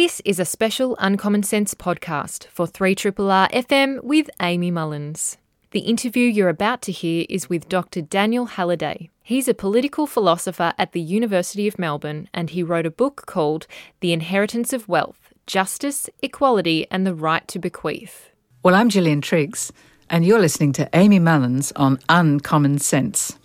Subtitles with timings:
[0.00, 5.36] This is a special Uncommon Sense podcast for 3RRR FM with Amy Mullins.
[5.72, 8.00] The interview you're about to hear is with Dr.
[8.00, 9.10] Daniel Halliday.
[9.22, 13.66] He's a political philosopher at the University of Melbourne and he wrote a book called
[14.00, 18.30] The Inheritance of Wealth Justice, Equality, and the Right to Bequeath.
[18.62, 19.70] Well, I'm Gillian Triggs,
[20.08, 23.38] and you're listening to Amy Mullins on Uncommon Sense.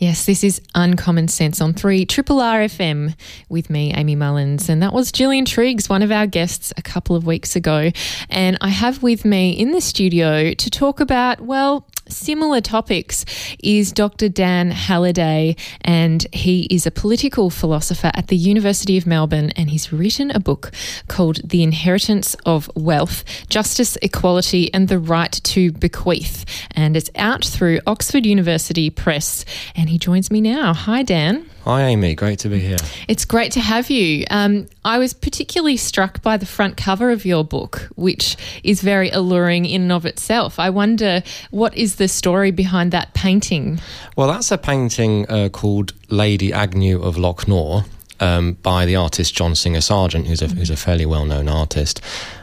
[0.00, 3.14] Yes, this is Uncommon Sense on 3 Triple R FM
[3.50, 4.70] with me, Amy Mullins.
[4.70, 7.90] And that was Gillian Triggs, one of our guests a couple of weeks ago.
[8.30, 13.24] And I have with me in the studio to talk about, well, similar topics
[13.62, 14.28] is Dr.
[14.28, 19.92] Dan Halliday, and he is a political philosopher at the University of Melbourne, and he's
[19.92, 20.72] written a book
[21.08, 26.44] called The Inheritance of Wealth Justice, Equality, and the Right to Bequeath.
[26.72, 30.74] And it's out through Oxford University Press, and he joins me now.
[30.74, 31.48] Hi, Dan.
[31.70, 32.16] Hi, Amy.
[32.16, 32.78] Great to be here.
[33.06, 34.24] It's great to have you.
[34.28, 39.08] Um, I was particularly struck by the front cover of your book, which is very
[39.10, 40.58] alluring in and of itself.
[40.58, 43.78] I wonder what is the story behind that painting?
[44.16, 47.84] Well, that's a painting uh, called Lady Agnew of Lochnaw
[48.18, 52.00] um, by the artist John Singer Sargent, who's a, who's a fairly well known artist.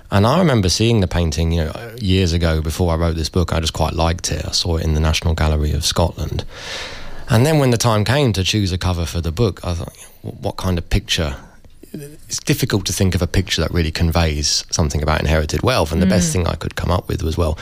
[0.10, 3.52] And I remember seeing the painting, you know, years ago before I wrote this book.
[3.52, 4.46] I just quite liked it.
[4.46, 6.46] I saw it in the National Gallery of Scotland.
[7.30, 9.96] And then when the time came to choose a cover for the book, I thought,
[10.22, 11.36] what kind of picture?
[11.94, 15.92] It's difficult to think of a picture that really conveys something about inherited wealth.
[15.92, 16.12] And the mm.
[16.12, 17.58] best thing I could come up with was, well,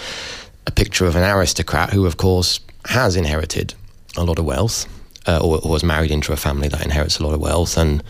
[0.67, 3.73] a picture of an aristocrat who, of course, has inherited
[4.17, 4.87] a lot of wealth
[5.27, 7.77] uh, or, or was married into a family that inherits a lot of wealth.
[7.77, 8.03] And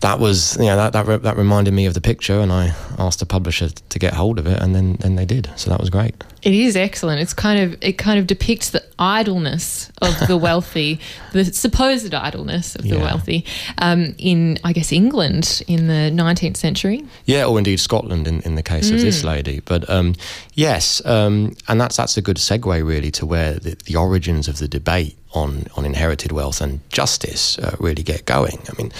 [0.00, 2.74] that was you know that that, re- that reminded me of the picture, and I
[2.98, 5.50] asked the publisher to get hold of it, and then then they did.
[5.56, 6.14] So that was great.
[6.42, 7.20] It is excellent.
[7.20, 11.00] It's kind of it kind of depicts the idleness of the wealthy,
[11.32, 13.02] the supposed idleness of the yeah.
[13.02, 13.44] wealthy,
[13.78, 17.04] um, in I guess England in the nineteenth century.
[17.24, 18.94] Yeah, or indeed Scotland in, in the case mm.
[18.94, 19.26] of this mm.
[19.26, 19.60] lady.
[19.60, 20.14] But um,
[20.54, 24.58] yes, um, and that's that's a good segue really to where the, the origins of
[24.58, 28.58] the debate on on inherited wealth and justice uh, really get going.
[28.68, 28.92] I mean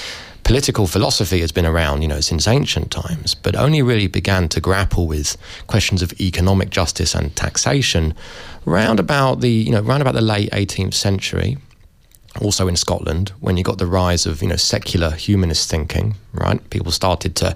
[0.48, 4.62] political philosophy has been around, you know, since ancient times, but only really began to
[4.62, 5.36] grapple with
[5.66, 8.14] questions of economic justice and taxation
[8.64, 11.58] round about the, you know, round about the late 18th century.
[12.40, 16.58] Also in Scotland, when you got the rise of, you know, secular humanist thinking, right?
[16.70, 17.54] People started to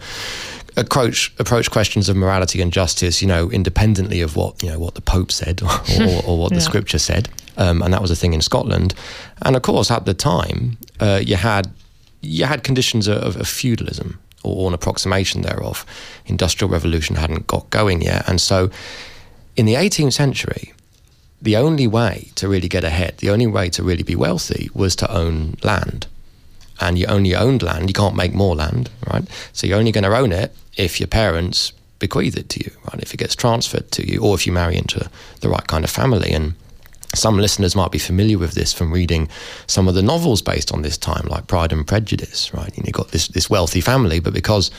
[0.76, 4.96] approach approach questions of morality and justice, you know, independently of what you know what
[4.96, 6.56] the Pope said or, or, or what yeah.
[6.56, 8.94] the Scripture said, um, and that was a thing in Scotland.
[9.40, 11.72] And of course, at the time, uh, you had
[12.22, 15.84] you had conditions of, of feudalism or an approximation thereof.
[16.26, 18.70] Industrial revolution hadn't got going yet, and so
[19.56, 20.72] in the 18th century,
[21.40, 24.96] the only way to really get ahead, the only way to really be wealthy, was
[24.96, 26.06] to own land.
[26.80, 29.24] And you only owned land; you can't make more land, right?
[29.52, 33.00] So you're only going to own it if your parents bequeath it to you, right?
[33.00, 35.08] If it gets transferred to you, or if you marry into
[35.40, 36.32] the right kind of family.
[36.32, 36.54] And
[37.14, 39.28] some listeners might be familiar with this from reading
[39.66, 42.72] some of the novels based on this time, like Pride and Prejudice, right?
[42.76, 44.70] You've got this, this wealthy family, but because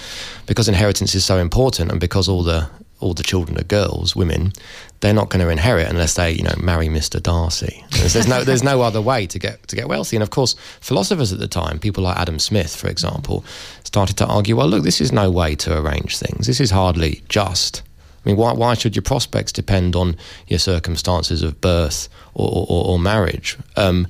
[0.45, 2.69] because inheritance is so important and because all the
[3.03, 4.53] all the children are girls, women,
[5.01, 7.21] they're not going to inherit unless they, you know, marry Mr.
[7.21, 7.83] Darcy.
[7.91, 10.15] There's, there's, no there's no other way to get to get wealthy.
[10.15, 13.43] And of course, philosophers at the time, people like Adam Smith, for example,
[13.83, 16.47] started to argue, well, look, this is no way to arrange things.
[16.47, 17.83] This is hardly just.
[18.23, 20.15] I mean, why, why should your prospects depend on
[20.47, 23.57] your circumstances of birth or, or, or marriage?
[23.75, 24.07] Um,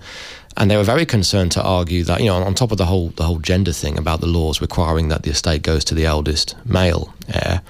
[0.55, 3.09] and they were very concerned to argue that you know on top of the whole
[3.09, 6.55] the whole gender thing about the laws requiring that the estate goes to the eldest
[6.65, 7.61] male heir,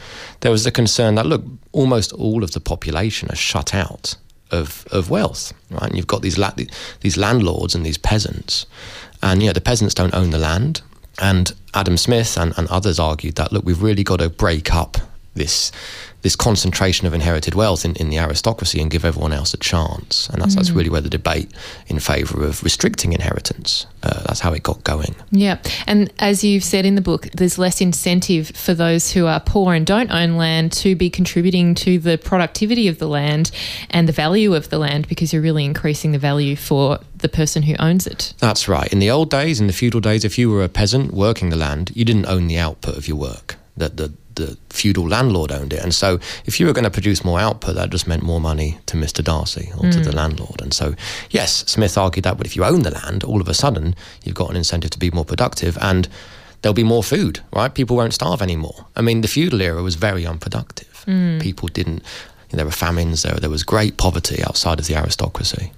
[0.42, 4.16] there was the concern that look almost all of the population are shut out
[4.52, 5.84] of of wealth, right?
[5.84, 6.54] And you've got these la-
[7.02, 8.66] these landlords and these peasants,
[9.22, 10.82] and you know the peasants don't own the land.
[11.22, 14.98] And Adam Smith and, and others argued that look, we've really got to break up
[15.36, 15.72] this
[16.24, 20.30] this concentration of inherited wealth in, in the aristocracy and give everyone else a chance.
[20.30, 20.56] And that's, mm.
[20.56, 21.52] that's really where the debate
[21.88, 25.16] in favour of restricting inheritance, uh, that's how it got going.
[25.32, 25.60] Yeah.
[25.86, 29.74] And as you've said in the book, there's less incentive for those who are poor
[29.74, 33.52] and don't own land to be contributing to the productivity of the land
[33.90, 37.64] and the value of the land because you're really increasing the value for the person
[37.64, 38.34] who owns it.
[38.40, 38.92] That's right.
[38.94, 41.58] In the old days, in the feudal days, if you were a peasant working the
[41.58, 43.58] land, you didn't own the output of your work.
[43.76, 45.84] That the, the feudal landlord owned it.
[45.84, 48.78] And so if you were going to produce more output, that just meant more money
[48.88, 49.24] to Mr.
[49.24, 49.92] Darcy or mm.
[49.92, 50.18] to the hmm.
[50.18, 50.62] landlord.
[50.62, 50.96] And so,
[51.30, 54.36] yes, Smith argued that, but if you own the land, all of a sudden you've
[54.36, 56.08] got an incentive to be more productive and
[56.62, 57.74] there'll be more food, right?
[57.74, 58.86] People won't starve anymore.
[58.96, 61.04] I mean, the feudal era was very unproductive.
[61.08, 61.42] Mm.
[61.42, 62.04] People didn't,
[62.50, 65.72] you know, there were famines, there, there was great poverty outside of the aristocracy.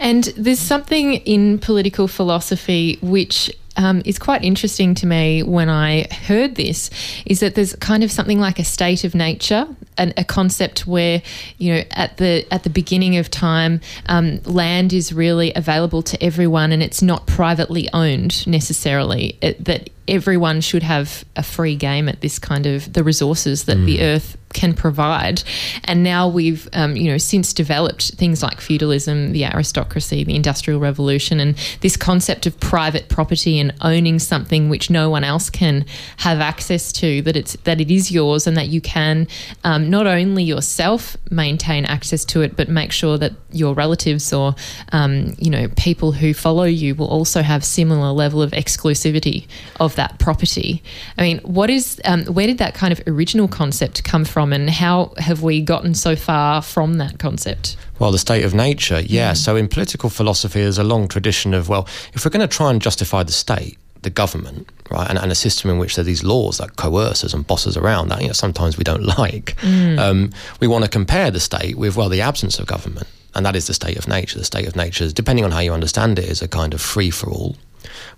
[0.00, 6.06] And there's something in political philosophy which um, is quite interesting to me when I
[6.12, 6.90] heard this
[7.24, 9.66] is that there's kind of something like a state of nature,
[9.96, 11.22] an, a concept where
[11.58, 16.22] you know at the at the beginning of time, um, land is really available to
[16.22, 19.38] everyone, and it's not privately owned necessarily.
[19.40, 23.76] It, that everyone should have a free game at this kind of the resources that
[23.76, 23.86] mm.
[23.86, 25.44] the earth can provide.
[25.84, 30.80] And now we've, um, you know, since developed things like feudalism, the aristocracy, the industrial
[30.80, 35.86] revolution, and this concept of private property and owning something which no one else can
[36.16, 37.22] have access to.
[37.22, 39.28] That it's that it is yours, and that you can
[39.62, 44.56] um, not only yourself maintain access to it, but make sure that your relatives or
[44.90, 49.46] um, you know people who follow you will also have similar level of exclusivity
[49.78, 50.82] of that property.
[51.16, 54.70] I mean, what is um, where did that kind of original concept come from, and
[54.70, 57.76] how have we gotten so far from that concept?
[57.98, 59.32] Well, the state of nature, yeah.
[59.32, 59.36] Mm.
[59.36, 62.70] So in political philosophy, there's a long tradition of well, if we're going to try
[62.70, 66.06] and justify the state, the government, right, and, and, a system in which there are
[66.06, 69.02] these laws that coerce us and boss us around that you know sometimes we don't
[69.18, 69.56] like.
[69.56, 69.98] Mm.
[69.98, 70.30] Um,
[70.60, 73.66] we want to compare the state with well the absence of government, and that is
[73.66, 74.38] the state of nature.
[74.38, 76.80] The state of nature, is, depending on how you understand it, is a kind of
[76.80, 77.56] free for all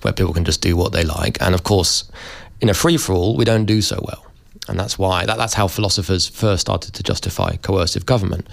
[0.02, 1.40] where people can just do what they like.
[1.40, 2.10] And of course,
[2.60, 4.29] in a free for all, we don't do so well.
[4.70, 8.46] And that's why, that, that's how philosophers first started to justify coercive government.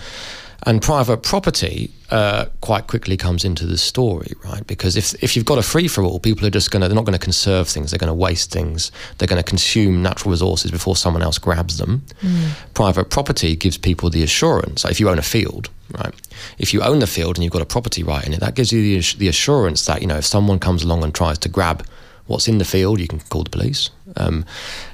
[0.63, 4.65] And private property uh, quite quickly comes into the story, right?
[4.65, 6.95] Because if, if you've got a free for all, people are just going to, they're
[6.95, 10.31] not going to conserve things, they're going to waste things, they're going to consume natural
[10.31, 12.03] resources before someone else grabs them.
[12.21, 12.73] Mm.
[12.73, 16.13] Private property gives people the assurance, like if you own a field, right?
[16.57, 18.71] If you own the field and you've got a property right in it, that gives
[18.71, 21.85] you the, the assurance that, you know, if someone comes along and tries to grab
[22.25, 24.43] what's in the field, you can call the police, um,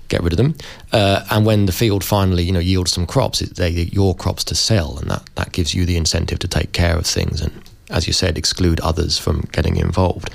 [0.08, 0.56] get rid of them.
[0.92, 4.44] Uh, and when the field finally, you know, yields some crops, it, they're your crops
[4.46, 7.52] to sell, and that, that gives you the incentive to take care of things and,
[7.90, 10.30] as you said, exclude others from getting involved.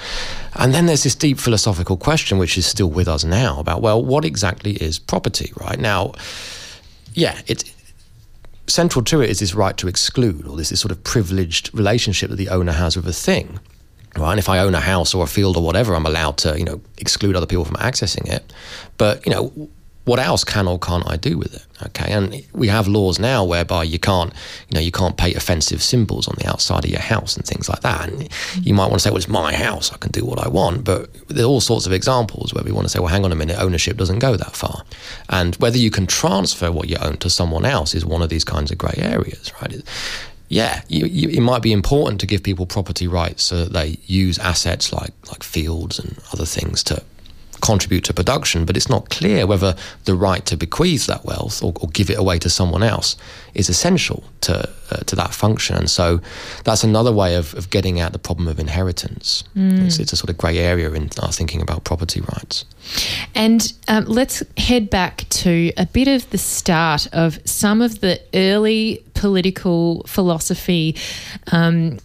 [0.54, 4.02] And then there's this deep philosophical question, which is still with us now, about well,
[4.02, 5.52] what exactly is property?
[5.60, 6.12] Right now,
[7.14, 7.64] yeah, it's
[8.66, 12.30] central to it is this right to exclude, or this, this sort of privileged relationship
[12.30, 13.58] that the owner has with a thing.
[14.18, 14.30] Right?
[14.30, 16.64] And if I own a house or a field or whatever, I'm allowed to, you
[16.64, 18.52] know, exclude other people from accessing it.
[18.96, 19.70] But, you know,
[20.08, 21.66] what else can or can't I do with it?
[21.88, 24.32] Okay, and we have laws now whereby you can't,
[24.68, 27.68] you know, you can't paint offensive symbols on the outside of your house and things
[27.68, 28.08] like that.
[28.08, 28.28] And
[28.62, 30.82] you might want to say, well, it's my house, I can do what I want.
[30.82, 33.32] But there are all sorts of examples where we want to say, well, hang on
[33.32, 34.82] a minute, ownership doesn't go that far.
[35.28, 38.44] And whether you can transfer what you own to someone else is one of these
[38.44, 39.82] kinds of grey areas, right?
[40.48, 43.98] Yeah, you, you, it might be important to give people property rights so that they
[44.06, 47.02] use assets like like fields and other things to
[47.60, 49.74] contribute to production, but it's not clear whether
[50.04, 53.16] the right to bequeath that wealth or, or give it away to someone else
[53.54, 55.76] is essential to uh, to that function.
[55.76, 56.20] And so
[56.64, 59.44] that's another way of, of getting at the problem of inheritance.
[59.54, 59.86] Mm.
[59.86, 62.64] It's, it's, a sort of grey area in our thinking about property rights.
[63.34, 68.20] And um, let's head back to a bit of the start of some of the
[68.32, 70.96] early political philosophy.
[71.52, 71.98] Um,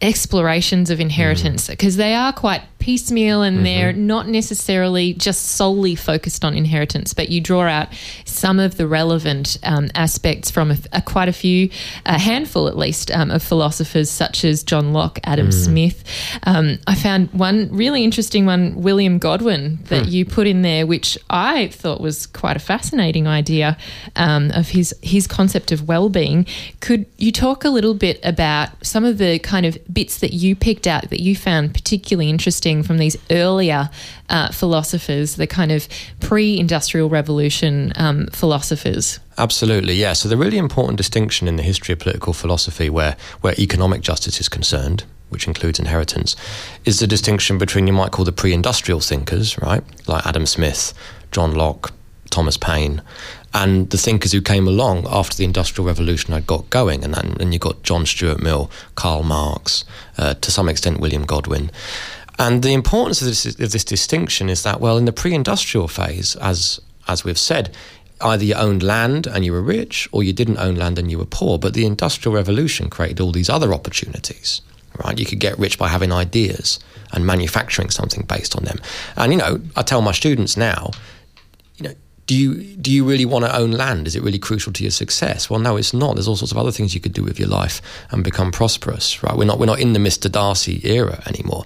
[0.00, 1.98] explorations of inheritance because mm.
[1.98, 3.64] they are quite piecemeal and mm-hmm.
[3.64, 7.88] they're not necessarily just solely focused on inheritance, but you draw out
[8.26, 11.70] some of the relevant um, aspects from a, a, quite a few,
[12.04, 15.64] a handful at least, um, of philosophers such as John Locke, Adam mm.
[15.64, 16.04] Smith.
[16.42, 20.10] Um, I found one really interesting one, William Godwin, that mm.
[20.12, 23.78] you put in there, which I thought was quite a fascinating idea
[24.16, 26.44] um, of his his concept of well-being.
[26.80, 30.56] Could you talk a little bit about some of the kind of bits that you
[30.56, 32.84] picked out that you found particularly interesting?
[32.84, 33.90] from these earlier
[34.28, 35.88] uh, philosophers, the kind of
[36.20, 39.18] pre industrial revolution um, philosophers.
[39.38, 40.12] Absolutely, yeah.
[40.12, 44.40] So, the really important distinction in the history of political philosophy where, where economic justice
[44.40, 46.36] is concerned, which includes inheritance,
[46.84, 49.82] is the distinction between you might call the pre industrial thinkers, right?
[50.06, 50.94] Like Adam Smith,
[51.32, 51.92] John Locke,
[52.30, 53.02] Thomas Paine,
[53.54, 57.04] and the thinkers who came along after the Industrial Revolution had got going.
[57.04, 59.84] And then and you got John Stuart Mill, Karl Marx,
[60.18, 61.70] uh, to some extent William Godwin.
[62.36, 66.34] And the importance of this, of this distinction is that, well, in the pre-industrial phase,
[66.36, 67.74] as as we've said,
[68.20, 71.18] either you owned land and you were rich, or you didn't own land and you
[71.18, 71.58] were poor.
[71.58, 74.62] But the industrial revolution created all these other opportunities.
[75.04, 76.78] Right, you could get rich by having ideas
[77.12, 78.78] and manufacturing something based on them.
[79.16, 80.92] And you know, I tell my students now,
[81.76, 81.94] you know,
[82.26, 84.06] do you do you really want to own land?
[84.06, 85.50] Is it really crucial to your success?
[85.50, 86.14] Well, no, it's not.
[86.14, 89.22] There's all sorts of other things you could do with your life and become prosperous.
[89.22, 89.36] Right?
[89.36, 90.30] We're not we're not in the Mr.
[90.30, 91.64] Darcy era anymore.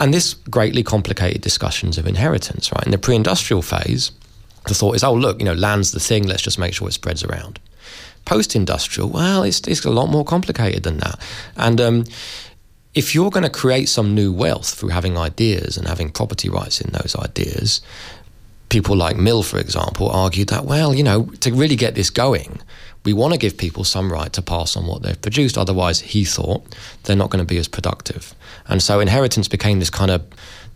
[0.00, 2.84] And this greatly complicated discussions of inheritance, right?
[2.84, 4.12] In the pre industrial phase,
[4.66, 6.92] the thought is, oh, look, you know, land's the thing, let's just make sure it
[6.92, 7.60] spreads around.
[8.24, 11.20] Post industrial, well, it's, it's a lot more complicated than that.
[11.56, 12.04] And um,
[12.94, 16.80] if you're going to create some new wealth through having ideas and having property rights
[16.80, 17.80] in those ideas,
[18.70, 22.60] people like Mill, for example, argued that, well, you know, to really get this going,
[23.04, 25.58] we want to give people some right to pass on what they've produced.
[25.58, 26.64] Otherwise, he thought
[27.04, 28.34] they're not going to be as productive.
[28.68, 30.22] And so inheritance became this kind of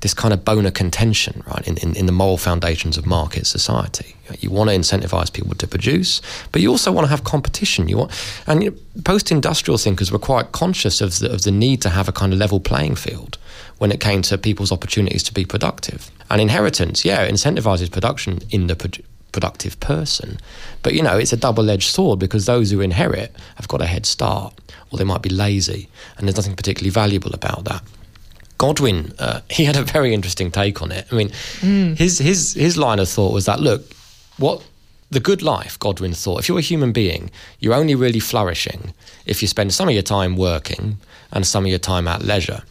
[0.00, 3.46] this kind of bone of contention, right, in, in, in the moral foundations of market
[3.46, 4.14] society.
[4.38, 6.20] You want to incentivize people to produce,
[6.52, 7.88] but you also want to have competition.
[7.88, 11.80] You want, and you know, post-industrial thinkers were quite conscious of the, of the need
[11.82, 13.38] to have a kind of level playing field
[13.78, 16.10] when it came to people's opportunities to be productive.
[16.34, 20.40] And inheritance, yeah, incentivizes production in the pro- productive person.
[20.82, 23.86] But you know, it's a double edged sword because those who inherit have got a
[23.86, 24.52] head start,
[24.90, 25.88] or they might be lazy,
[26.18, 27.84] and there's nothing particularly valuable about that.
[28.58, 31.06] Godwin, uh, he had a very interesting take on it.
[31.12, 31.28] I mean,
[31.60, 31.96] mm.
[31.96, 33.84] his his his line of thought was that look,
[34.36, 34.60] what
[35.12, 38.92] the good life, Godwin thought, if you're a human being, you're only really flourishing
[39.24, 40.98] if you spend some of your time working
[41.30, 42.64] and some of your time at leisure.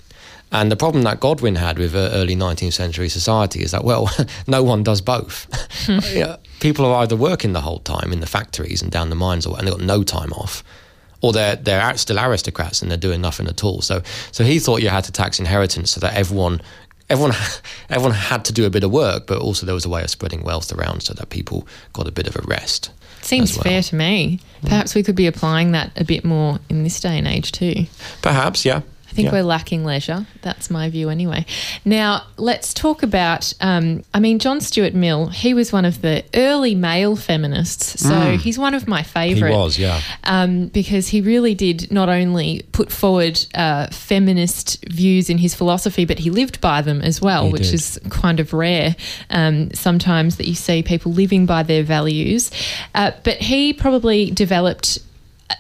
[0.54, 4.10] And the problem that Godwin had with uh, early 19th century society is that, well,
[4.48, 5.48] no one does both.
[6.60, 9.56] people are either working the whole time in the factories and down the mines, and
[9.56, 10.64] they've got no time off,
[11.22, 13.82] or they're they're still aristocrats and they're doing nothing at all.
[13.82, 16.62] So so he thought you had to tax inheritance so that everyone
[17.10, 17.36] everyone
[17.90, 20.10] everyone had to do a bit of work, but also there was a way of
[20.12, 22.92] spreading wealth around so that people got a bit of a rest.
[23.22, 23.64] Seems well.
[23.64, 24.40] fair to me.
[24.62, 27.86] Perhaps we could be applying that a bit more in this day and age too.
[28.22, 28.82] Perhaps, yeah.
[29.14, 29.34] I think yeah.
[29.34, 30.26] we're lacking leisure.
[30.42, 31.46] That's my view anyway.
[31.86, 33.54] Now, let's talk about.
[33.62, 38.02] Um, I mean, John Stuart Mill, he was one of the early male feminists.
[38.02, 38.40] So mm.
[38.40, 39.54] he's one of my favourites.
[39.54, 40.02] He was, yeah.
[40.24, 46.06] Um, because he really did not only put forward uh, feminist views in his philosophy,
[46.06, 47.76] but he lived by them as well, he which did.
[47.76, 48.96] is kind of rare
[49.30, 52.50] um, sometimes that you see people living by their values.
[52.96, 54.98] Uh, but he probably developed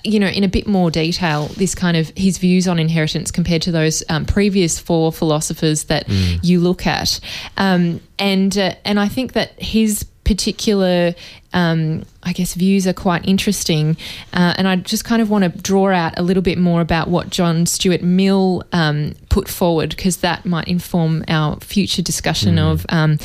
[0.03, 3.61] you know, in a bit more detail, this kind of his views on inheritance compared
[3.63, 6.39] to those um, previous four philosophers that mm.
[6.43, 7.19] you look at,
[7.57, 11.13] um, and uh, and I think that his particular,
[11.51, 13.97] um, I guess, views are quite interesting,
[14.33, 17.09] uh, and I just kind of want to draw out a little bit more about
[17.09, 22.71] what John Stuart Mill um, put forward because that might inform our future discussion mm.
[22.71, 23.17] of um,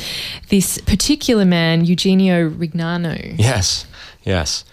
[0.49, 3.35] this particular man, Eugenio Rignano.
[3.37, 3.85] Yes,
[4.23, 4.65] yes.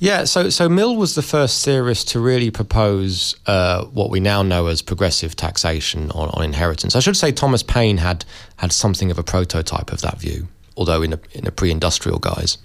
[0.00, 4.42] Yeah, so so Mill was the first theorist to really propose uh, what we now
[4.42, 6.96] know as progressive taxation on, on, inheritance.
[6.96, 8.24] I should say Thomas Paine had
[8.56, 12.56] had something of a prototype of that view, although in a, in a pre-industrial guise.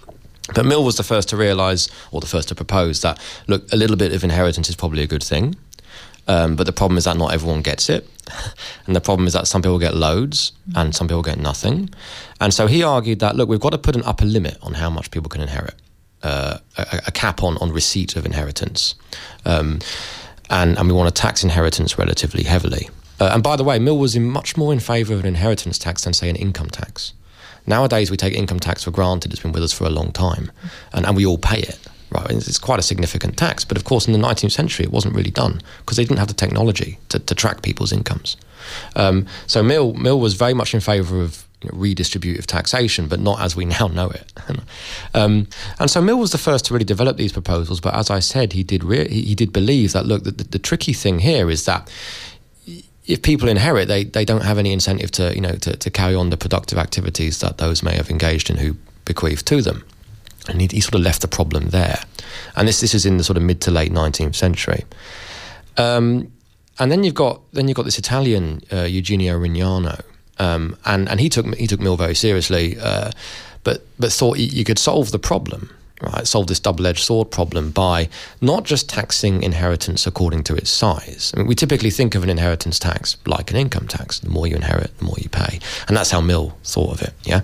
[0.54, 3.76] But Mill was the first to realise, or the first to propose that look, a
[3.76, 5.56] little bit of inheritance is probably a good thing,
[6.30, 8.08] um, but the problem is that not everyone gets it,
[8.88, 11.90] and the problem is that some people get loads and some people get nothing.
[12.40, 14.90] And so he argued that look, we've got to put an upper limit on how
[14.90, 15.76] much people can inherit
[16.26, 18.96] uh, a, a, cap on, on receipt of inheritance.
[19.46, 19.80] Um,
[20.50, 22.90] and, and we want to tax inheritance relatively heavily.
[23.20, 25.78] Uh, and by the way, Mill was in much more in favour of an inheritance
[25.78, 27.14] tax than, say, an income tax.
[27.68, 29.32] Nowadays, we take income tax for granted.
[29.32, 30.52] It's been with us for a long time,
[30.94, 31.80] and, and we all pay it.
[32.12, 35.16] Right, it's quite a significant tax, but of course, in the 19th century, it wasn't
[35.16, 38.38] really done because they didn't have the technology to, to track people's incomes.
[38.96, 43.20] Um, so Mill Mill was very much in favour of you know, redistributive taxation, but
[43.20, 44.34] not as we now know it.
[45.14, 45.48] um,
[45.80, 47.80] and so Mill was the first to really develop these proposals.
[47.80, 50.60] But as I said, he did re- he did believe that look, the, the, the
[50.60, 51.90] tricky thing here is that
[53.08, 56.16] if people inherit, they, they don't have any incentive to you know to, to carry
[56.16, 59.84] on the productive activities that those may have engaged in who bequeathed to them.
[60.48, 62.04] And he, he, sort of left the problem there.
[62.56, 64.86] And this this is in the sort of mid to late 19th century.
[65.78, 66.32] Um,
[66.80, 70.02] and then you've got then you've got this Italian uh, Eugenio Rignano,
[70.40, 73.12] um, and and he took he took Mill very seriously, uh,
[73.64, 75.70] but but thought you could solve the problem,
[76.02, 76.28] right?
[76.28, 78.10] Solve this double edged sword problem by
[78.42, 81.32] not just taxing inheritance according to its size.
[81.34, 84.20] I mean, we typically think of an inheritance tax like an income tax.
[84.20, 87.14] The more you inherit, the more you pay, and that's how Mill thought of it.
[87.24, 87.42] Yeah.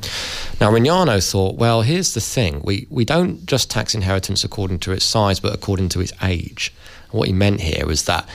[0.60, 4.92] Now Rignano thought, well, here's the thing: we we don't just tax inheritance according to
[4.92, 6.74] its size, but according to its age.
[7.12, 8.28] And what he meant here was that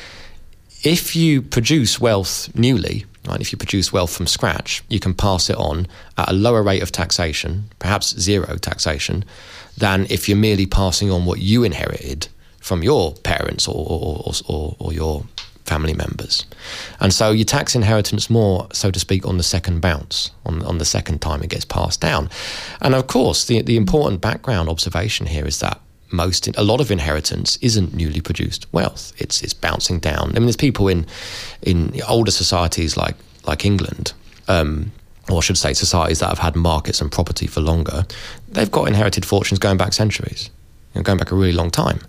[0.83, 3.41] if you produce wealth newly, Right?
[3.41, 6.83] If you produce wealth from scratch, you can pass it on at a lower rate
[6.83, 9.25] of taxation, perhaps zero taxation,
[9.77, 12.29] than if you're merely passing on what you inherited
[12.61, 15.25] from your parents or, or, or, or your
[15.67, 16.47] family members.
[17.01, 20.79] And so you tax inheritance more, so to speak, on the second bounce, on, on
[20.79, 22.31] the second time it gets passed down.
[22.81, 25.81] And of course, the, the important background observation here is that
[26.17, 29.13] most a lot of inheritance isn't newly produced wealth.
[29.19, 30.31] It's it's bouncing down.
[30.31, 31.07] I mean, there's people in
[31.63, 34.13] in older societies like like England,
[34.49, 34.93] um,
[35.31, 38.07] or I should say, societies that have had markets and property for longer.
[38.49, 40.51] They've got inherited fortunes going back centuries,
[40.95, 42.01] you know, going back a really long time,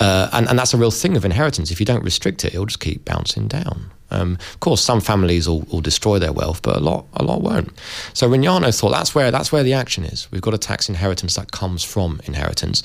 [0.00, 1.70] uh, and and that's a real thing of inheritance.
[1.70, 3.90] If you don't restrict it, it'll just keep bouncing down.
[4.12, 7.40] Um, of course, some families will, will, destroy their wealth, but a lot, a lot
[7.40, 7.70] won't.
[8.12, 10.30] So Rignano thought that's where that's where the action is.
[10.30, 12.82] We've got to tax inheritance that comes from inheritance,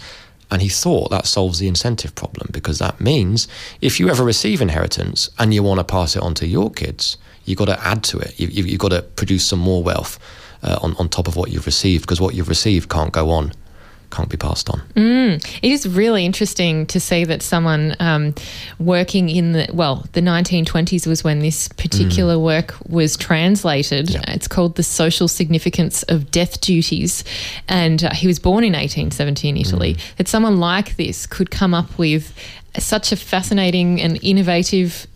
[0.50, 3.48] and he thought that solves the incentive problem because that means
[3.82, 7.18] if you ever receive inheritance and you want to pass it on to your kids,
[7.46, 8.40] you've got to add to it.
[8.40, 10.20] You, have got to produce some more wealth
[10.64, 13.52] uh, on, on top of what you've received because what you've received can't go on
[14.10, 14.80] can't be passed on.
[14.96, 15.60] Mm.
[15.62, 18.34] It is really interesting to see that someone um,
[18.80, 22.44] working in the well, the 1920s was when this particular mm.
[22.44, 24.10] work was translated.
[24.10, 24.22] Yeah.
[24.28, 27.24] It's called "The Social Significance of Death Duties,"
[27.68, 29.94] and uh, he was born in 1870 in Italy.
[29.96, 30.16] Mm.
[30.18, 32.34] That someone like this could come up with
[32.78, 35.08] such a fascinating and innovative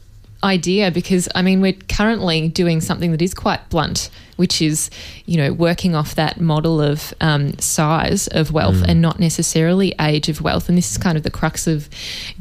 [0.43, 4.89] idea because I mean we're currently doing something that is quite blunt, which is
[5.25, 8.88] you know working off that model of um, size of wealth mm.
[8.88, 11.89] and not necessarily age of wealth, and this is kind of the crux of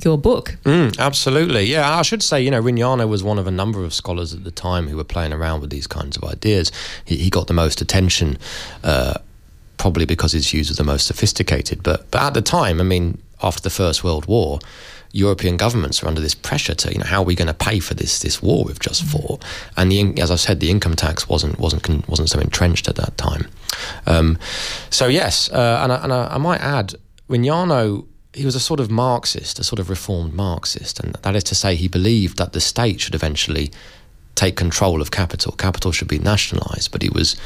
[0.03, 0.57] your book.
[0.65, 1.99] Mm, absolutely, yeah.
[1.99, 4.51] I should say you know Rignano was one of a number of scholars at the
[4.51, 6.73] time who were playing around with these kinds of ideas.
[7.05, 8.39] He, he got the most attention.
[8.83, 9.15] Uh,
[9.77, 11.83] probably because his views were the most sophisticated.
[11.83, 14.59] But but at the time, I mean, after the First World War,
[15.13, 17.81] European governments are under this pressure to, you know, how are we going to pay
[17.81, 19.13] for this this war we've just mm.
[19.13, 19.45] fought?
[19.77, 23.17] And the, as I said, the income tax wasn't wasn't wasn't so entrenched at that
[23.19, 23.49] time.
[24.07, 24.39] Um,
[24.91, 26.95] so yes, uh, and, I, and I, I, might add,
[27.29, 31.45] Rignano he was a sort of Marxist, a sort of reformed Marxist, and that is
[31.45, 33.73] to say, he believed that the state should eventually
[34.37, 35.53] take control of capital.
[35.53, 37.37] Capital should be nationalised, but he was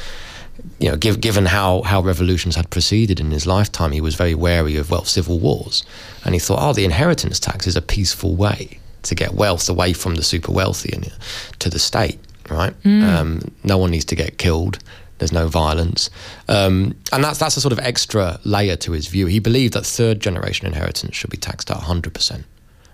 [0.79, 4.35] you know, give, given how, how revolutions had proceeded in his lifetime, he was very
[4.35, 5.85] wary of, well, civil wars.
[6.23, 9.93] And he thought, oh, the inheritance tax is a peaceful way to get wealth away
[9.93, 11.11] from the super wealthy and
[11.59, 12.19] to the state,
[12.49, 12.73] right?
[12.83, 13.03] Mm.
[13.03, 14.79] Um, no one needs to get killed.
[15.17, 16.09] There's no violence.
[16.49, 19.27] Um, and that's, that's a sort of extra layer to his view.
[19.27, 22.43] He believed that third generation inheritance should be taxed at 100%.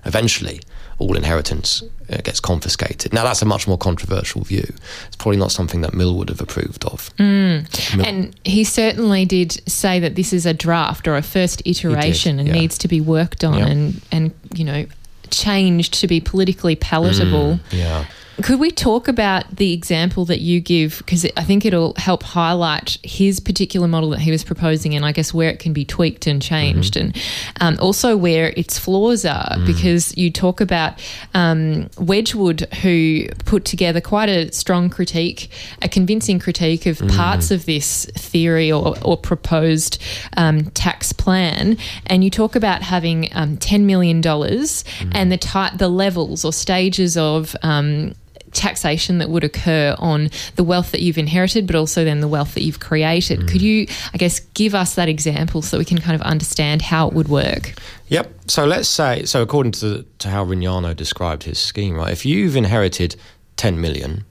[0.06, 0.62] Eventually,
[1.02, 3.12] all inheritance uh, gets confiscated.
[3.14, 4.74] Now, that's a much more controversial view.
[5.08, 7.10] It's probably not something that Mill would have approved of.
[7.18, 7.98] Mm.
[7.98, 12.38] Mill- and he certainly did say that this is a draft or a first iteration
[12.38, 12.62] did, and yeah.
[12.62, 14.86] needs to be worked on and, and, you know,
[15.30, 17.56] changed to be politically palatable.
[17.56, 18.06] Mm, yeah.
[18.44, 21.00] Could we talk about the example that you give?
[21.00, 25.12] Because I think it'll help highlight his particular model that he was proposing and I
[25.12, 27.18] guess where it can be tweaked and changed mm-hmm.
[27.60, 29.56] and um, also where its flaws are.
[29.58, 29.66] Mm.
[29.66, 31.00] Because you talk about
[31.34, 35.50] um, Wedgwood, who put together quite a strong critique,
[35.82, 37.16] a convincing critique of mm.
[37.16, 40.02] parts of this theory or, or proposed
[40.38, 41.78] um, tax plan.
[42.08, 45.12] And you talk about having um, $10 million mm.
[45.14, 48.14] and the, ty- the levels or stages of um,
[48.52, 52.54] taxation that would occur on the wealth that you've inherited, but also then the wealth
[52.54, 53.40] that you've created.
[53.42, 53.48] Mm.
[53.48, 57.08] Could you, I guess, give us that example so we can kind of understand how
[57.08, 57.74] it would work?
[58.08, 58.34] Yep.
[58.48, 62.56] So let's say, so according to, to how Rignano described his scheme, right, if you've
[62.56, 63.16] inherited
[63.58, 64.26] 10 million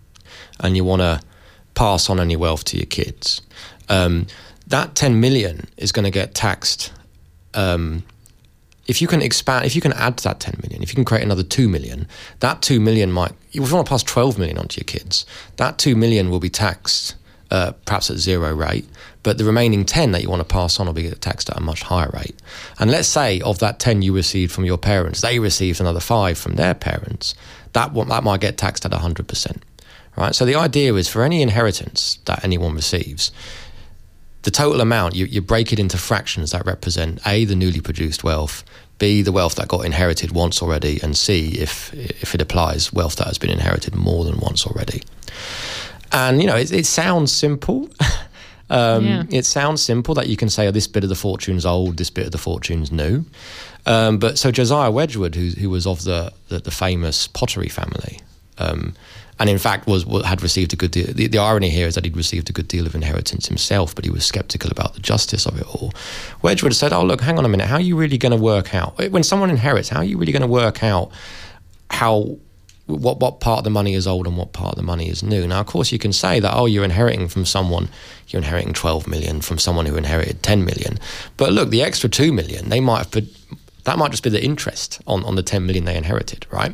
[0.60, 1.20] and you want to
[1.74, 3.40] pass on any wealth to your kids,
[3.88, 4.26] um,
[4.66, 6.92] that 10 million is going to get taxed
[7.54, 8.04] um,
[8.90, 11.04] if you can expand, if you can add to that 10 million, if you can
[11.04, 12.08] create another 2 million,
[12.40, 15.24] that 2 million might, if you want to pass 12 million onto your kids,
[15.58, 17.14] that 2 million will be taxed
[17.52, 18.86] uh, perhaps at zero rate,
[19.22, 21.60] but the remaining 10 that you want to pass on will be taxed at a
[21.60, 22.34] much higher rate.
[22.80, 26.36] And let's say of that 10 you received from your parents, they received another 5
[26.36, 27.34] from their parents,
[27.72, 29.62] that, that might get taxed at 100%.
[30.16, 30.34] Right?
[30.34, 33.30] So the idea is for any inheritance that anyone receives,
[34.42, 38.24] the total amount, you, you break it into fractions that represent A, the newly produced
[38.24, 38.64] wealth,
[38.98, 43.16] B, the wealth that got inherited once already, and C, if, if it applies, wealth
[43.16, 45.02] that has been inherited more than once already.
[46.12, 47.88] And, you know, it, it sounds simple.
[48.70, 49.22] um, yeah.
[49.30, 52.10] It sounds simple that you can say, oh, this bit of the fortune's old, this
[52.10, 53.24] bit of the fortune's new.
[53.86, 58.20] Um, but so Josiah Wedgwood, who, who was of the, the, the famous pottery family,
[58.58, 58.94] um,
[59.40, 61.06] and in fact was, had received a good deal.
[61.06, 64.04] The, the, irony here is that he'd received a good deal of inheritance himself, but
[64.04, 65.92] he was skeptical about the justice of it all.
[66.42, 67.66] Wedgwood said, "Oh, look, hang on a minute.
[67.66, 69.88] How are you really going to work out eh, when someone inherits?
[69.88, 71.10] How are you really going to work out
[71.90, 72.36] how?"
[72.86, 75.22] What what part of the money is old and what part of the money is
[75.22, 75.46] new?
[75.46, 77.88] Now, of course, you can say that oh, you're inheriting from someone,
[78.28, 80.98] you're inheriting 12 million from someone who inherited 10 million.
[81.36, 83.28] But look, the extra 2 million, they might have put,
[83.90, 86.72] that might just be the interest on, on the 10 million they inherited, right?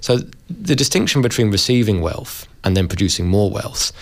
[0.00, 3.92] So the distinction between receiving wealth and then producing more wealth,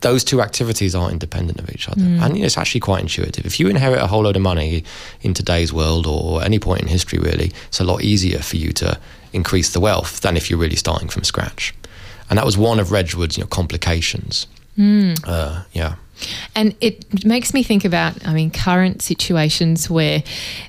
[0.00, 2.00] those two activities aren't independent of each other.
[2.00, 2.22] Mm.
[2.22, 3.44] And it's actually quite intuitive.
[3.46, 4.84] If you inherit a whole load of money
[5.22, 8.72] in today's world or any point in history, really, it's a lot easier for you
[8.74, 8.96] to
[9.32, 11.74] increase the wealth than if you're really starting from scratch.
[12.30, 14.46] And that was one of Wedgwood's you know, complications.
[15.24, 15.96] Uh, yeah.
[16.54, 20.22] And it makes me think about, I mean, current situations where,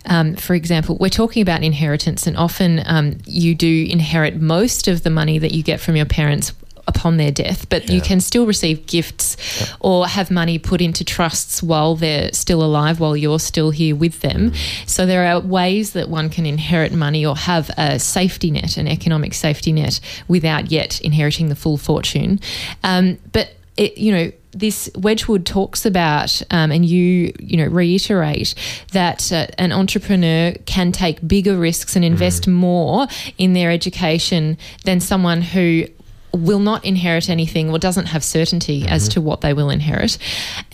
[0.05, 5.03] um, for example, we're talking about inheritance, and often um, you do inherit most of
[5.03, 6.53] the money that you get from your parents
[6.85, 9.37] upon their death, but you can still receive gifts
[9.79, 14.19] or have money put into trusts while they're still alive, while you're still here with
[14.19, 14.51] them.
[14.85, 18.87] So there are ways that one can inherit money or have a safety net, an
[18.87, 22.41] economic safety net, without yet inheriting the full fortune.
[22.83, 28.53] Um, but it, you know, this Wedgwood talks about, um, and you you know reiterate
[28.91, 33.07] that uh, an entrepreneur can take bigger risks and invest more
[33.37, 35.85] in their education than someone who
[36.33, 40.17] will not inherit anything or doesn't have certainty as to what they will inherit.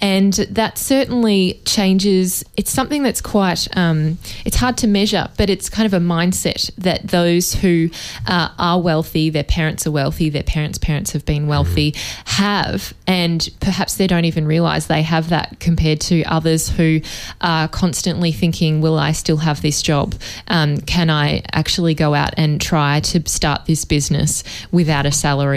[0.01, 2.45] And that certainly changes.
[2.55, 6.73] It's something that's quite, um, it's hard to measure, but it's kind of a mindset
[6.77, 7.89] that those who
[8.25, 11.93] uh, are wealthy, their parents are wealthy, their parents' parents have been wealthy,
[12.25, 12.93] have.
[13.05, 17.01] And perhaps they don't even realize they have that compared to others who
[17.41, 20.15] are constantly thinking, will I still have this job?
[20.47, 25.48] Um, can I actually go out and try to start this business without a salary?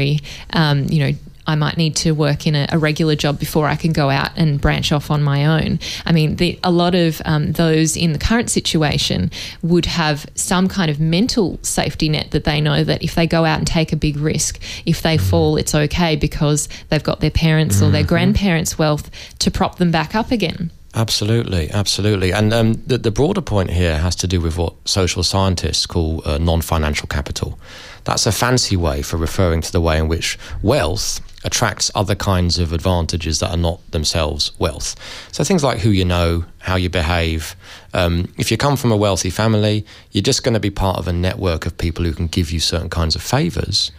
[0.53, 1.13] Um, you know,
[1.47, 4.31] I might need to work in a, a, regular job before I can go out
[4.37, 5.81] and branch off on my own.
[6.07, 10.69] I mean, the, a lot of um, those in the current situation would have some
[10.69, 13.93] kind of mental safety net that they know that if they go out and take
[13.93, 17.87] a big risk, if they fall, it's okay because they've got their parents mm-hmm.
[17.87, 20.71] or their grandparents' wealth to prop them back up again.
[20.95, 22.33] Absolutely, absolutely.
[22.33, 26.23] And um, the, the, broader point here has to do with what social scientists call
[26.27, 27.59] uh, non financial capital.
[28.05, 32.59] That's a fancy way for referring to the way in which wealth attracts other kinds
[32.59, 34.95] of advantages that are not themselves wealth.
[35.33, 37.57] So things like who you know, how you behave.
[37.93, 41.09] Um, if you come from a wealthy family, you're just going to be part of
[41.09, 43.91] a network of people who can give you certain kinds of favors.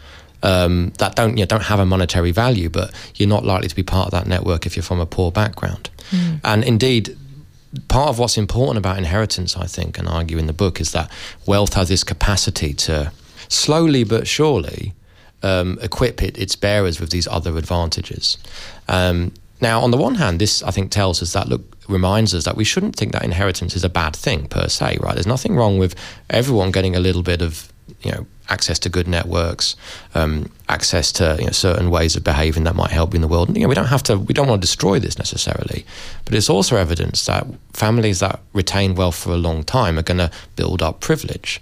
[0.41, 3.75] Um, that don't you know, don't have a monetary value, but you're not likely to
[3.75, 5.89] be part of that network if you're from a poor background.
[6.11, 6.41] Mm.
[6.43, 7.17] And indeed,
[7.87, 10.91] part of what's important about inheritance, I think, and I argue in the book, is
[10.91, 11.09] that
[11.45, 13.13] wealth has this capacity to
[13.53, 14.93] slowly but surely
[15.41, 18.37] um, equip it, its bearers with these other advantages.
[18.87, 22.45] Um, now, on the one hand, this I think tells us that look reminds us
[22.45, 25.13] that we shouldn't think that inheritance is a bad thing per se, right?
[25.13, 25.95] There's nothing wrong with
[26.29, 29.75] everyone getting a little bit of you know access to good networks,
[30.15, 33.55] um, access to you know, certain ways of behaving that might help in the world.
[33.55, 35.85] You know, we don't have to, we don't want to destroy this necessarily,
[36.25, 40.17] but it's also evidence that families that retain wealth for a long time are going
[40.17, 41.61] to build up privilege.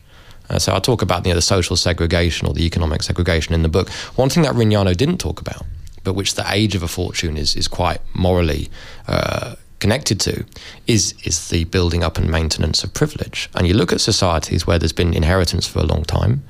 [0.52, 3.64] Uh, so I talk about you know, the social segregation or the economic segregation in
[3.64, 3.90] the book.
[4.16, 5.66] One thing that Rignano didn't talk about,
[6.04, 8.70] but which the age of a fortune is is quite morally.
[9.08, 10.46] Uh, connected to
[10.86, 13.50] is is the building up and maintenance of privilege.
[13.56, 16.44] And you look at societies where there's been inheritance for a long time,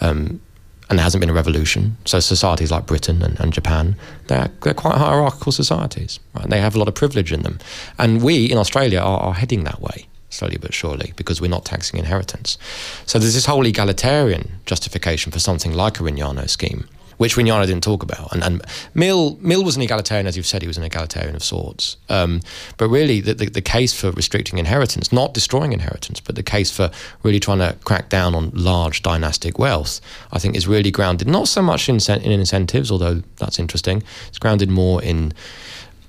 [0.00, 0.40] um,
[0.88, 1.96] and there hasn't been a revolution.
[2.06, 6.18] So societies like Britain and, and Japan, they're, they're quite hierarchical societies.
[6.34, 6.48] Right?
[6.48, 7.58] They have a lot of privilege in them,
[7.98, 11.64] and we in Australia are, are heading that way slowly but surely because we're not
[11.64, 12.58] taxing inheritance.
[13.06, 16.88] So there's this whole egalitarian justification for something like a Rignano scheme
[17.22, 18.32] which Rignano didn't talk about.
[18.32, 18.62] And, and
[18.94, 21.96] Mill, Mill was an egalitarian, as you've said, he was an egalitarian of sorts.
[22.08, 22.40] Um,
[22.78, 26.72] but really, the, the, the, case for restricting inheritance, not destroying inheritance, but the case
[26.72, 26.90] for
[27.22, 30.00] really trying to crack down on large dynastic wealth,
[30.32, 34.02] I think is really grounded not so much in, in incentives, although that's interesting.
[34.26, 35.32] It's grounded more in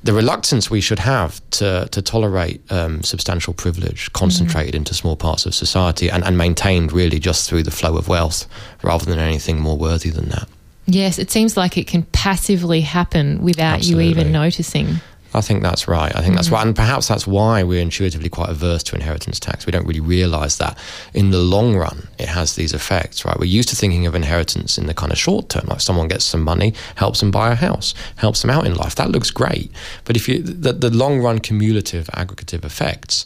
[0.03, 4.77] the reluctance we should have to to tolerate um, substantial privilege concentrated mm.
[4.77, 8.45] into small parts of society and, and maintained really just through the flow of wealth
[8.81, 10.47] rather than anything more worthy than that.
[10.85, 14.03] Yes, it seems like it can passively happen without Absolutely.
[14.03, 14.95] you even noticing.
[15.35, 16.15] I think that's right.
[16.15, 16.37] I think mm.
[16.37, 16.65] that's right.
[16.65, 19.65] And perhaps that's why we're intuitively quite averse to inheritance tax.
[19.65, 20.77] We don't really realize that
[21.13, 23.37] in the long run, it has these effects, right?
[23.37, 26.25] We're used to thinking of inheritance in the kind of short term, like someone gets
[26.25, 28.95] some money, helps them buy a house, helps them out in life.
[28.95, 29.71] That looks great.
[30.05, 33.25] But if you, the, the long run cumulative aggregative effects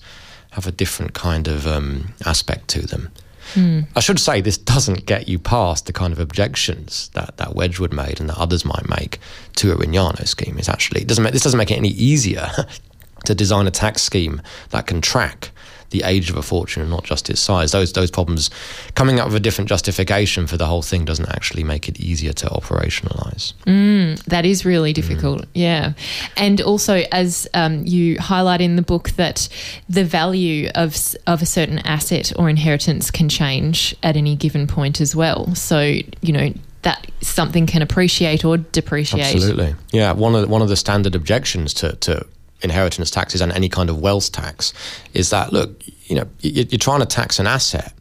[0.51, 3.11] have a different kind of um, aspect to them.
[3.53, 3.87] Mm.
[3.95, 7.93] I should say this doesn't get you past the kind of objections that, that Wedgwood
[7.93, 9.19] made and that others might make
[9.57, 10.57] to a Rignano scheme.
[10.57, 12.49] It's actually it doesn't make, this doesn't make it any easier
[13.25, 15.51] to design a tax scheme that can track
[15.89, 17.71] the age of a fortune and not just its size.
[17.71, 18.49] Those those problems
[18.95, 22.33] coming up with a different justification for the whole thing doesn't actually make it easier
[22.33, 23.53] to operationalize.
[23.65, 25.41] Mm, that is really difficult.
[25.41, 25.47] Mm.
[25.53, 25.93] Yeah,
[26.35, 29.47] and also as um, you highlight in the book that
[29.87, 35.01] the value of of a certain asset or inheritance can change at any given point
[35.01, 35.53] as well.
[35.55, 39.35] So you know that something can appreciate or depreciate.
[39.35, 40.11] Absolutely, yeah.
[40.11, 42.25] One of the, one of the standard objections to, to
[42.61, 44.73] inheritance taxes and any kind of wealth tax
[45.13, 47.93] is that look, you know, you're trying to tax an asset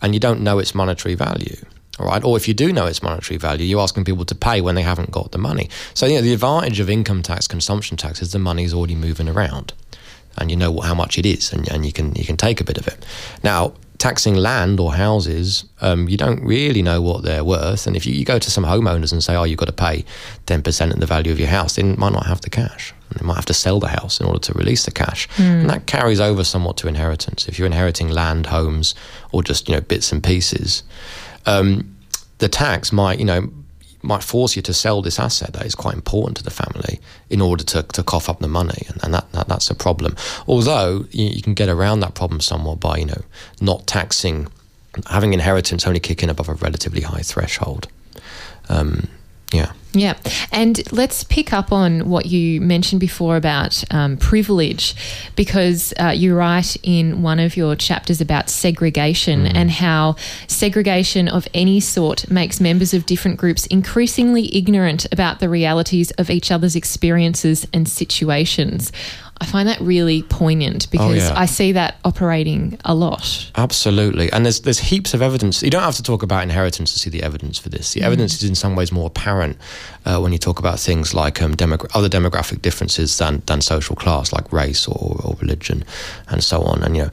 [0.00, 1.56] and you don't know its monetary value.
[1.98, 4.62] All right, or if you do know its monetary value, you're asking people to pay
[4.62, 5.68] when they haven't got the money.
[5.92, 8.94] So, you know, the advantage of income tax, consumption tax, is the money is already
[8.94, 9.74] moving around,
[10.38, 12.64] and you know how much it is, and, and you can you can take a
[12.64, 13.04] bit of it.
[13.44, 17.86] Now, taxing land or houses, um, you don't really know what they're worth.
[17.86, 20.06] And if you, you, go to some homeowners and say, "Oh, you've got to pay
[20.46, 22.94] ten percent of the value of your house," they might not have the cash.
[23.12, 25.60] And they might have to sell the house in order to release the cash, mm.
[25.60, 27.46] and that carries over somewhat to inheritance.
[27.48, 28.94] If you're inheriting land, homes,
[29.32, 30.82] or just you know bits and pieces,
[31.46, 31.96] um,
[32.38, 33.50] the tax might you know
[34.02, 37.40] might force you to sell this asset that is quite important to the family in
[37.40, 40.16] order to, to cough up the money, and, and that, that, that's a problem.
[40.46, 43.22] Although you, you, can get around that problem somewhat by you know
[43.60, 44.48] not taxing,
[45.08, 47.88] having inheritance only kick in above a relatively high threshold.
[48.68, 49.08] Um,
[49.52, 49.72] yeah.
[49.94, 50.16] Yeah.
[50.50, 54.94] And let's pick up on what you mentioned before about um, privilege,
[55.36, 59.52] because uh, you write in one of your chapters about segregation mm.
[59.54, 65.48] and how segregation of any sort makes members of different groups increasingly ignorant about the
[65.48, 68.92] realities of each other's experiences and situations.
[69.42, 71.32] I find that really poignant because oh, yeah.
[71.36, 73.50] I see that operating a lot.
[73.56, 75.64] Absolutely, and there's there's heaps of evidence.
[75.64, 77.92] You don't have to talk about inheritance to see the evidence for this.
[77.92, 78.04] The mm.
[78.04, 79.56] evidence is in some ways more apparent
[80.04, 83.96] uh, when you talk about things like um, demogra- other demographic differences than than social
[83.96, 85.82] class, like race or, or religion,
[86.28, 86.84] and so on.
[86.84, 87.10] And you know,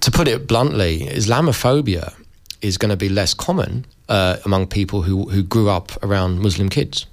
[0.00, 2.14] to put it bluntly, Islamophobia
[2.62, 6.70] is going to be less common uh, among people who who grew up around Muslim
[6.70, 7.04] kids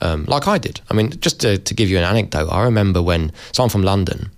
[0.00, 0.80] um, like I did.
[0.90, 3.82] I mean, just to, to, give you an anecdote, I remember when, so I'm from
[3.82, 4.30] London.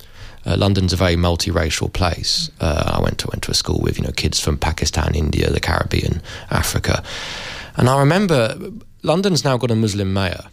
[0.47, 2.51] Uh, London's a very multiracial place.
[2.61, 5.51] Uh, I went to went to a school with you know kids from Pakistan, India,
[5.51, 7.03] the Caribbean, Africa,
[7.77, 8.57] and I remember
[9.03, 10.45] London's now got a Muslim mayor,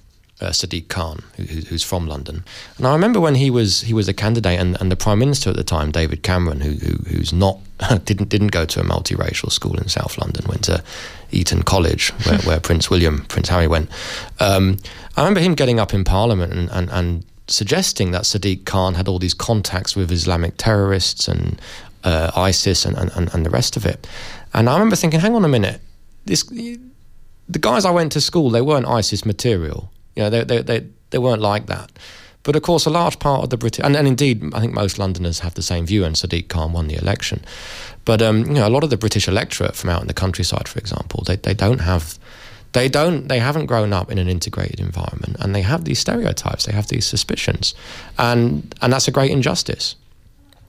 [0.41, 2.43] uh, Sadiq Khan, who, who's from London.
[2.77, 5.49] And I remember when he was he was a candidate, and, and the prime minister
[5.49, 7.59] at the time, David Cameron, who, who who's not
[8.05, 10.83] didn't didn't go to a multiracial school in South London, went to
[11.31, 13.89] Eton College, where, where Prince William, Prince Harry went.
[14.39, 14.77] Um,
[15.15, 19.07] I remember him getting up in Parliament and, and, and suggesting that Sadiq Khan had
[19.07, 21.61] all these contacts with Islamic terrorists and
[22.03, 24.07] uh, ISIS and, and, and the rest of it.
[24.53, 25.81] And I remember thinking, hang on a minute,
[26.25, 29.91] this the guys I went to school, they weren't ISIS material.
[30.15, 31.91] You know, they, they, they, they weren't like that.
[32.43, 34.99] But of course, a large part of the British, and, and indeed, I think most
[34.99, 37.43] Londoners have the same view, and Sadiq Khan won the election.
[38.05, 40.67] But um, you know, a lot of the British electorate from out in the countryside,
[40.67, 42.19] for example, they, they don't have,
[42.73, 46.65] they don't, they haven't grown up in an integrated environment, and they have these stereotypes,
[46.65, 47.73] they have these suspicions,
[48.19, 49.95] and and that's a great injustice.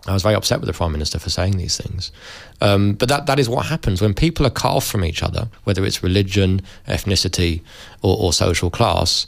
[0.09, 2.13] I was very upset with the Prime Minister for saying these things.
[2.61, 5.49] Um, but that, that is what happens when people are cut off from each other,
[5.65, 7.63] whether it's religion, ethnicity,
[8.03, 9.27] or, or social class.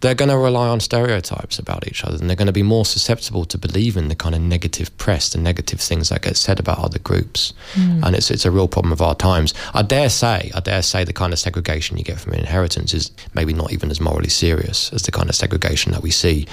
[0.00, 2.84] They're going to rely on stereotypes about each other and they're going to be more
[2.84, 6.60] susceptible to believe in the kind of negative press, the negative things that get said
[6.60, 7.54] about other groups.
[7.72, 8.04] Mm.
[8.04, 9.54] And it's, it's a real problem of our times.
[9.72, 13.12] I dare say, I dare say the kind of segregation you get from inheritance is
[13.32, 16.46] maybe not even as morally serious as the kind of segregation that we see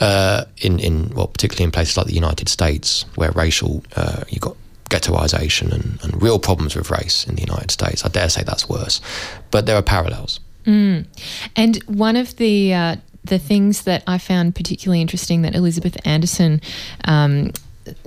[0.00, 4.38] uh, in in well, particularly in places like the United States, where racial uh, you
[4.38, 4.56] got
[4.88, 8.04] ghettoization and, and, real problems with race in the United States.
[8.04, 9.00] I dare say that's worse,
[9.52, 10.40] but there are parallels.
[10.64, 11.06] Mm.
[11.54, 16.60] And one of the uh, the things that I found particularly interesting that Elizabeth Anderson.
[17.04, 17.52] Um,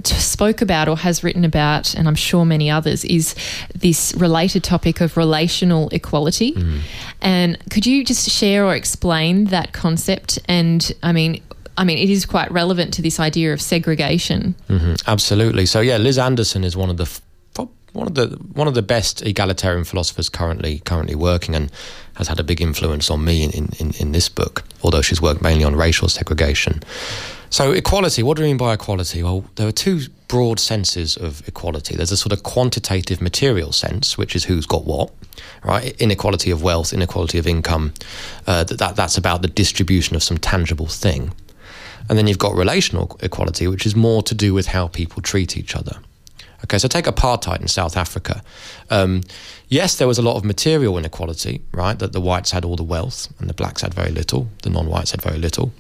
[0.03, 3.36] spoke about or has written about, and I'm sure many others, is
[3.75, 6.53] this related topic of relational equality.
[6.53, 6.79] Mm.
[7.21, 10.39] And could you just share or explain that concept?
[10.47, 11.41] And I mean,
[11.77, 14.55] I mean, it is quite relevant to this idea of segregation.
[14.69, 14.95] Mm-hmm.
[15.07, 15.65] Absolutely.
[15.65, 17.21] So yeah, Liz Anderson is one of the
[17.93, 21.71] one of the one of the best egalitarian philosophers currently currently working and
[22.15, 25.41] has had a big influence on me in, in, in this book, although she's worked
[25.41, 26.81] mainly on racial segregation.
[27.49, 29.21] So equality, what do we mean by equality?
[29.21, 31.95] Well, there are two broad senses of equality.
[31.95, 35.12] There's a sort of quantitative material sense, which is who's got what,
[35.63, 35.95] right?
[36.01, 37.93] Inequality of wealth, inequality of income.
[38.47, 41.31] Uh, that, that's about the distribution of some tangible thing.
[42.09, 45.57] And then you've got relational equality, which is more to do with how people treat
[45.57, 45.99] each other.
[46.65, 48.41] Okay, so take apartheid in South Africa.
[48.89, 49.23] Um,
[49.67, 51.99] yes, there was a lot of material inequality, right?
[51.99, 54.87] That the whites had all the wealth and the blacks had very little, the non
[54.87, 55.73] whites had very little.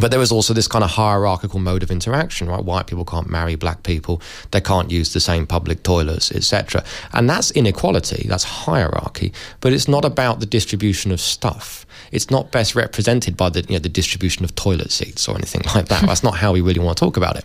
[0.00, 2.64] But there was also this kind of hierarchical mode of interaction, right?
[2.64, 6.82] White people can't marry black people, they can't use the same public toilets, etc.
[7.12, 12.52] And that's inequality, that's hierarchy, but it's not about the distribution of stuff it's not
[12.52, 16.06] best represented by the you know the distribution of toilet seats or anything like that.
[16.06, 17.44] That's not how we really want to talk about it.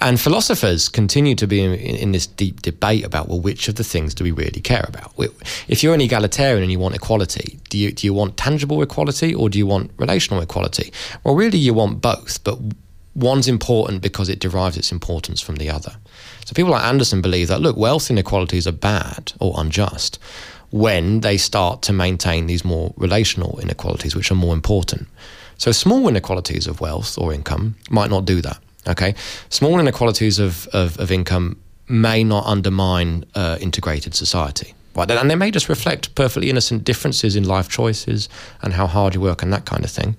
[0.00, 3.84] And philosophers continue to be in, in, this deep debate about well, which of the
[3.84, 5.14] things do we really care about?
[5.68, 9.34] If you're an egalitarian and you want equality, do you do you want tangible equality
[9.34, 10.92] or do you want relational equality?
[11.24, 12.58] Well, really, you want both, but
[13.14, 15.94] one's important because it derives its importance from the other.
[16.44, 20.18] So people like Anderson believe that look, wealth inequalities are bad or unjust
[20.72, 25.06] when they start to maintain these more relational inequalities, which are more important.
[25.58, 28.58] So, small inequalities of wealth or income might not do that.
[28.88, 29.14] Okay,
[29.48, 31.56] small inequalities of, of, of income
[31.88, 34.74] may not undermine uh, integrated society.
[34.94, 38.28] Right, and they may just reflect perfectly innocent differences in life choices
[38.60, 40.16] and how hard you work and that kind of thing.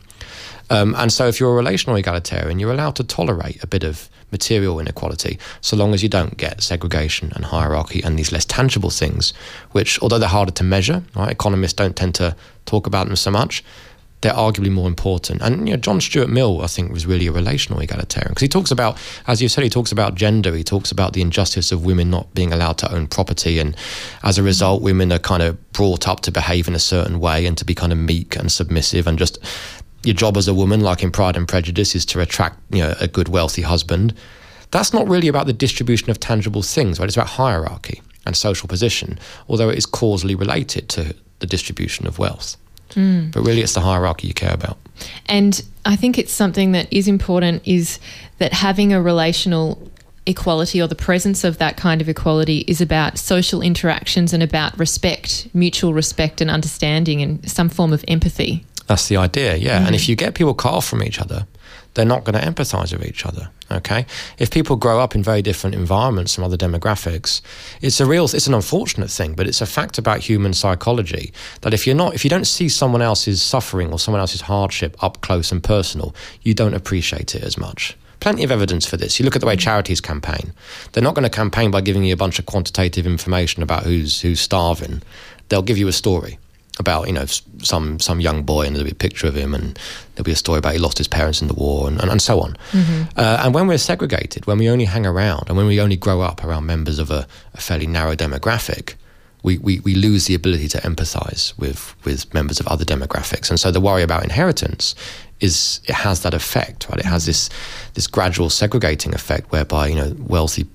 [0.70, 4.10] Um, and so, if you're a relational egalitarian, you're allowed to tolerate a bit of
[4.34, 8.90] material inequality so long as you don't get segregation and hierarchy and these less tangible
[8.90, 9.32] things,
[9.72, 13.32] which, although they're harder to measure, right, economists don't tend to talk about them so
[13.32, 13.64] much.
[14.22, 15.42] They're arguably more important.
[15.42, 18.48] And you know, John Stuart Mill, I think, was really a relational egalitarian because he
[18.48, 18.98] talks about,
[19.28, 20.56] as you said, he talks about gender.
[20.56, 23.76] He talks about the injustice of women not being allowed to own property, and
[24.24, 27.46] as a result, women are kind of brought up to behave in a certain way
[27.46, 29.40] and to be kind of meek and submissive and just
[30.04, 32.94] your job as a woman, like in Pride and Prejudice, is to attract you know
[33.00, 34.14] a good wealthy husband.
[34.72, 37.06] That's not really about the distribution of tangible things, right?
[37.06, 42.18] It's about hierarchy and social position, although it is causally related to the distribution of
[42.18, 42.58] wealth.
[42.92, 43.32] Mm.
[43.32, 44.78] But really, it's the hierarchy you care about.
[45.26, 48.00] And I think it's something that is important is
[48.38, 49.92] that having a relational
[50.26, 54.78] equality or the presence of that kind of equality is about social interactions and about
[54.80, 58.66] respect, mutual respect and understanding and some form of empathy.
[58.94, 59.82] That's the idea, yeah.
[59.82, 59.88] Mm.
[59.88, 61.48] And if you get people cut off from each other,
[61.96, 63.50] they're not going to empathize with each other.
[63.72, 64.06] Okay,
[64.38, 67.42] if people grow up in very different environments from other demographics,
[67.82, 71.74] it's a real, it's an unfortunate thing, but it's a fact about human psychology that
[71.74, 75.22] if you're not, if you don't see someone else's suffering or someone else's hardship up
[75.22, 77.98] close and personal, you don't appreciate it as much.
[78.20, 79.20] Plenty of evidence for this.
[79.20, 80.54] You look at the way charities campaign;
[80.92, 84.22] they're not going to campaign by giving you a bunch of quantitative information about who's
[84.22, 85.02] who's starving.
[85.50, 86.38] They'll give you a story
[86.80, 87.26] about you know
[87.62, 89.78] some some young boy and there'll be a picture of him and
[90.16, 92.22] there'll be a story about he lost his parents in the war and, and, and
[92.22, 92.56] so on.
[92.72, 93.04] Mm-hmm.
[93.16, 96.22] uh, and when we're segregated when we only hang around and when we only grow
[96.22, 98.96] up around members of a, a fairly narrow demographic
[99.44, 103.50] we, we, we lose the ability to empathize with with members of other demographics.
[103.50, 104.96] And so the worry about inheritance
[105.42, 107.00] is it has that effect right?
[107.00, 107.50] It has this
[107.94, 110.66] this gradual segregating effect whereby you know wealthy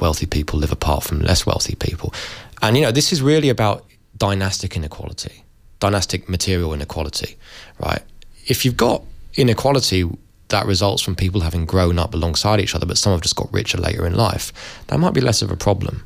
[0.00, 2.12] wealthy people live apart from less wealthy people.
[2.60, 3.86] And you know this is really about
[4.18, 5.44] dynastic inequality
[5.80, 7.36] dynastic material inequality,
[7.78, 8.02] right?
[8.46, 9.02] If you've got
[9.34, 10.08] inequality
[10.48, 13.52] that results from people having grown up alongside each other, but some have just got
[13.52, 14.52] richer later in life,
[14.86, 16.04] that might be less of a problem,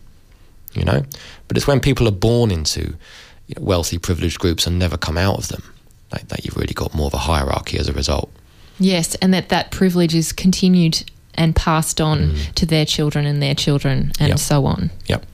[0.73, 1.05] you know?
[1.47, 2.97] But it's when people are born into
[3.47, 5.63] you know, wealthy, privileged groups and never come out of them
[6.13, 8.31] like, that you've really got more of a hierarchy as a result.
[8.79, 11.05] Yes, and that that privilege is continued
[11.35, 12.55] and passed on mm.
[12.55, 14.39] to their children and their children and yep.
[14.39, 14.91] so on.
[15.07, 15.25] Yep.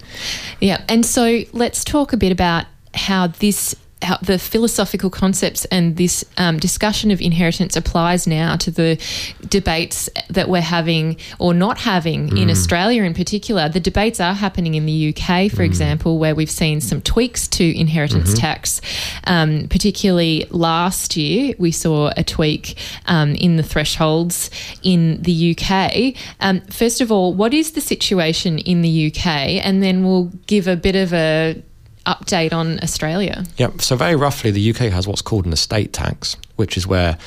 [0.61, 0.85] Yeah.
[0.89, 6.25] And so let's talk a bit about how this how the philosophical concepts and this
[6.37, 9.01] um, discussion of inheritance applies now to the
[9.49, 12.43] debates that we're having or not having mm.
[12.43, 13.71] in Australia in particular.
[13.71, 15.65] The debates are happening in the UK, for mm.
[15.65, 18.41] example, where we've seen some tweaks to inheritance mm-hmm.
[18.41, 18.83] tax.
[19.25, 24.51] Um, particularly last year, we saw a tweak um, in the thresholds
[24.83, 26.15] in the UK.
[26.41, 29.27] Um, first of all, what is the situation in the UK?
[29.65, 31.63] And then we'll give a bit of a
[32.07, 33.45] update on Australia?
[33.57, 33.83] Yep.
[33.83, 37.19] So, very roughly, the UK has what's called an estate tax, which is where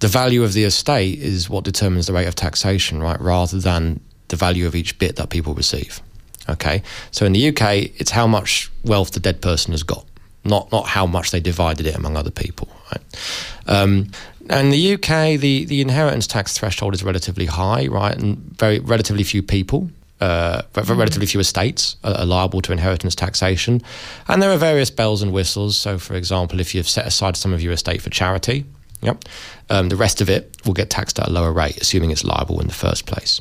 [0.00, 4.00] the value of the estate is what determines the rate of taxation, right, rather than
[4.28, 6.00] the value of each bit that people receive.
[6.48, 6.82] Okay.
[7.10, 10.06] So, in the UK, it's how much wealth the dead person has got,
[10.44, 13.02] not, not how much they divided it among other people, right?
[13.66, 14.10] Um,
[14.50, 18.16] and the UK, the, the inheritance tax threshold is relatively high, right?
[18.16, 19.88] And very relatively few people
[20.20, 23.82] uh, relatively few estates are, are, liable to inheritance taxation.
[24.28, 25.76] And there are various bells and whistles.
[25.76, 28.64] So, for example, if you've set aside some of your estate for charity,
[29.02, 29.24] yep,
[29.70, 32.60] um, the rest of it will get taxed at a lower rate, assuming it's liable
[32.60, 33.40] in the first place.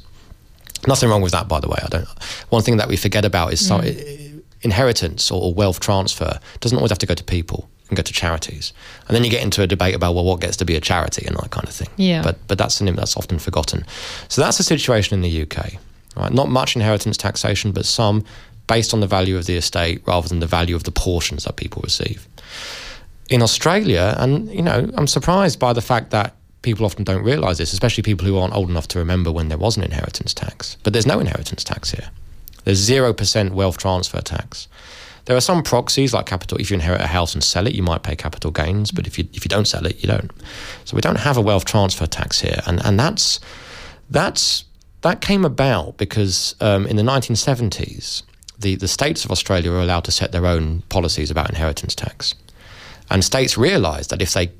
[0.87, 1.77] Nothing wrong with that, by the way.
[1.81, 2.07] I don't.
[2.49, 3.67] One thing that we forget about is mm.
[3.67, 8.13] so, inheritance or wealth transfer doesn't always have to go to people and go to
[8.13, 8.73] charities.
[9.07, 11.25] And then you get into a debate about well, what gets to be a charity
[11.25, 11.89] and that kind of thing.
[11.97, 12.23] Yeah.
[12.23, 13.85] But but that's something that's often forgotten.
[14.27, 15.73] So that's the situation in the UK.
[16.15, 16.31] Right?
[16.31, 18.23] Not much inheritance taxation, but some
[18.67, 21.55] based on the value of the estate rather than the value of the portions that
[21.55, 22.27] people receive.
[23.29, 27.57] In Australia, and you know, I'm surprised by the fact that people often don't realise
[27.57, 30.77] this, especially people who aren't old enough to remember when there was an inheritance tax.
[30.83, 32.09] But there's no inheritance tax here.
[32.63, 34.67] There's zero percent wealth transfer tax.
[35.25, 36.57] There are some proxies like capital.
[36.57, 39.17] If you inherit a house and sell it, you might pay capital gains, but if
[39.17, 40.31] you if you don't sell it, you don't.
[40.85, 43.39] So we don't have a wealth transfer tax here, and and that's
[44.09, 44.65] that's
[45.03, 48.23] that came about because um, in the 1970s,
[48.57, 52.35] the, the states of Australia were allowed to set their own policies about inheritance tax.
[53.09, 54.51] And states realised that if they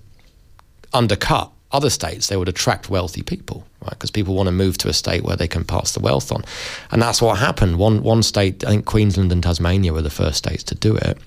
[0.94, 3.92] undercut other states, they would attract wealthy people, right?
[3.92, 6.44] Because people want to move to a state where they can pass the wealth on,
[6.92, 7.78] and that's what happened.
[7.78, 11.18] One one state, I think Queensland and Tasmania were the first states to do it,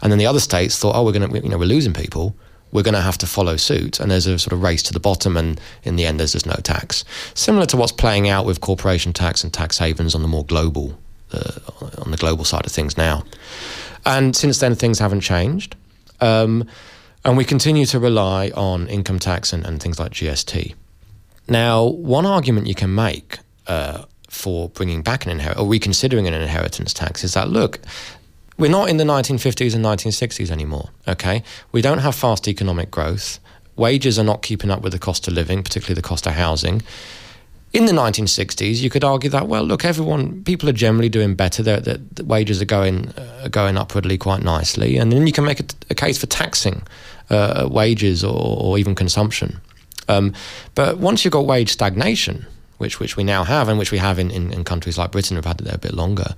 [0.00, 2.34] and then the other states thought, oh, we're going to, you know, we're losing people.
[2.72, 5.00] We're going to have to follow suit, and there's a sort of race to the
[5.00, 7.04] bottom, and in the end, there's just no tax.
[7.34, 10.98] Similar to what's playing out with corporation tax and tax havens on the more global,
[11.32, 11.52] uh,
[11.98, 13.24] on the global side of things now.
[14.06, 15.76] And since then, things haven't changed.
[16.20, 16.66] Um,
[17.24, 20.74] and we continue to rely on income tax and, and, things like GST.
[21.48, 26.34] Now, one argument you can make uh, for bringing back an inheritance or reconsidering an
[26.34, 27.80] inheritance tax is that look,
[28.60, 30.90] we're not in the 1950s and 1960s anymore.
[31.08, 31.42] Okay,
[31.72, 33.40] we don't have fast economic growth.
[33.76, 36.82] Wages are not keeping up with the cost of living, particularly the cost of housing.
[37.72, 41.62] In the 1960s, you could argue that well, look, everyone, people are generally doing better.
[41.62, 45.60] The, the wages are going uh, going upwardly quite nicely, and then you can make
[45.60, 46.82] a, a case for taxing
[47.30, 49.60] uh, wages or, or, even consumption.
[50.08, 50.34] Um,
[50.74, 52.44] but once you've got wage stagnation,
[52.78, 55.36] which which we now have, and which we have in, in, in countries like Britain
[55.36, 56.34] who've had it there a bit longer,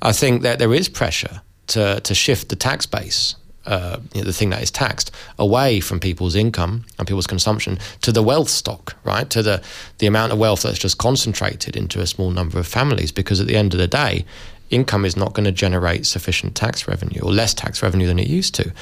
[0.00, 3.34] I think that there is pressure to to shift the tax base
[3.66, 7.78] uh, you know, the thing that is taxed away from people's income and people's consumption
[8.00, 9.28] to the wealth stock, right?
[9.30, 9.62] To the,
[9.98, 13.12] the amount of wealth that's just concentrated into a small number of families.
[13.12, 14.24] Because at the end of the day,
[14.70, 18.28] income is not going to generate sufficient tax revenue or less tax revenue than it
[18.28, 18.72] used to.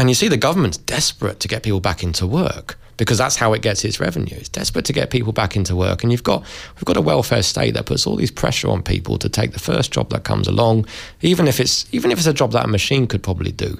[0.00, 3.52] And you see, the government's desperate to get people back into work because that's how
[3.52, 4.34] it gets its revenue.
[4.34, 6.42] It's desperate to get people back into work, and you've got
[6.76, 9.58] we've got a welfare state that puts all these pressure on people to take the
[9.58, 10.86] first job that comes along,
[11.20, 13.78] even if it's even if it's a job that a machine could probably do,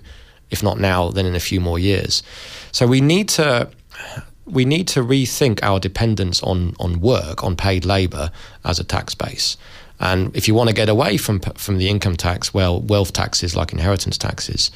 [0.50, 2.22] if not now, then in a few more years.
[2.70, 3.70] So we need to
[4.44, 8.30] we need to rethink our dependence on on work, on paid labour
[8.66, 9.56] as a tax base.
[10.00, 13.56] And if you want to get away from from the income tax, well, wealth taxes
[13.56, 14.70] like inheritance taxes,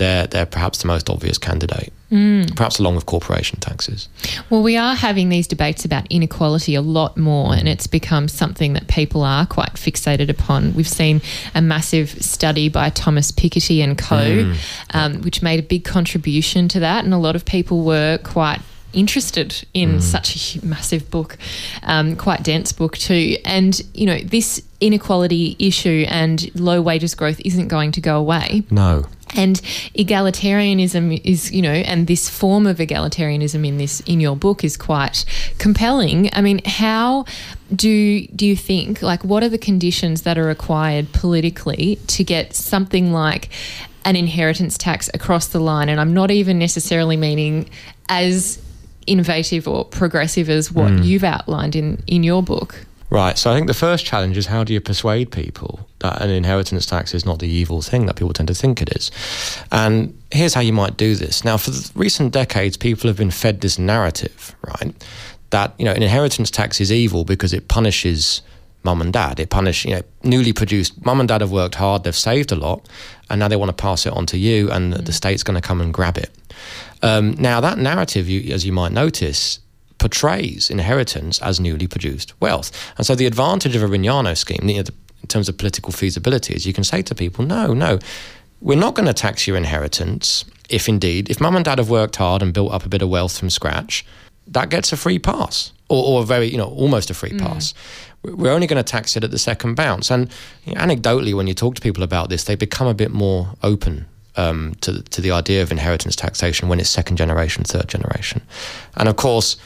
[0.00, 2.56] they're, they're perhaps the most obvious candidate, mm.
[2.56, 4.08] perhaps along with corporation taxes.
[4.48, 8.72] Well, we are having these debates about inequality a lot more, and it's become something
[8.72, 10.72] that people are quite fixated upon.
[10.72, 11.20] We've seen
[11.54, 14.56] a massive study by Thomas Piketty and co, mm.
[14.94, 18.60] um, which made a big contribution to that, and a lot of people were quite
[18.92, 20.02] interested in mm.
[20.02, 21.36] such a massive book,
[21.82, 23.36] um, quite dense book too.
[23.44, 28.64] And, you know, this inequality issue and low wages growth isn't going to go away.
[28.70, 29.04] No.
[29.36, 29.56] And
[29.94, 34.76] egalitarianism is, you know, and this form of egalitarianism in this in your book is
[34.76, 35.24] quite
[35.58, 36.30] compelling.
[36.32, 37.26] I mean, how
[37.74, 42.54] do do you think like what are the conditions that are required politically to get
[42.54, 43.50] something like
[44.04, 45.88] an inheritance tax across the line?
[45.88, 47.68] And I'm not even necessarily meaning
[48.08, 48.60] as
[49.06, 51.04] innovative or progressive as what mm.
[51.04, 52.86] you've outlined in in your book.
[53.10, 53.36] Right.
[53.36, 56.86] So I think the first challenge is how do you persuade people that an inheritance
[56.86, 59.10] tax is not the evil thing that people tend to think it is?
[59.72, 61.44] And here's how you might do this.
[61.44, 64.94] Now, for the recent decades, people have been fed this narrative, right?
[65.50, 68.42] That, you know, an inheritance tax is evil because it punishes
[68.84, 69.40] mum and dad.
[69.40, 72.56] It punishes, you know, newly produced mum and dad have worked hard, they've saved a
[72.56, 72.88] lot,
[73.28, 75.04] and now they want to pass it on to you, and mm.
[75.04, 76.30] the state's going to come and grab it.
[77.02, 79.58] Um, now, that narrative, you, as you might notice,
[80.00, 82.72] portrays inheritance as newly produced wealth.
[82.96, 84.84] And so the advantage of a Rignano scheme, you know,
[85.22, 88.00] in terms of political feasibility, is you can say to people, no, no,
[88.60, 92.16] we're not going to tax your inheritance if indeed, if mum and dad have worked
[92.16, 94.06] hard and built up a bit of wealth from scratch,
[94.46, 97.40] that gets a free pass or, or a very, you know, almost a free mm.
[97.40, 97.74] pass.
[98.22, 100.10] We're only going to tax it at the second bounce.
[100.10, 100.30] And
[100.64, 103.48] you know, anecdotally, when you talk to people about this, they become a bit more
[103.62, 108.42] open um, to, to the idea of inheritance taxation when it's second generation, third generation.
[108.96, 109.56] And of course,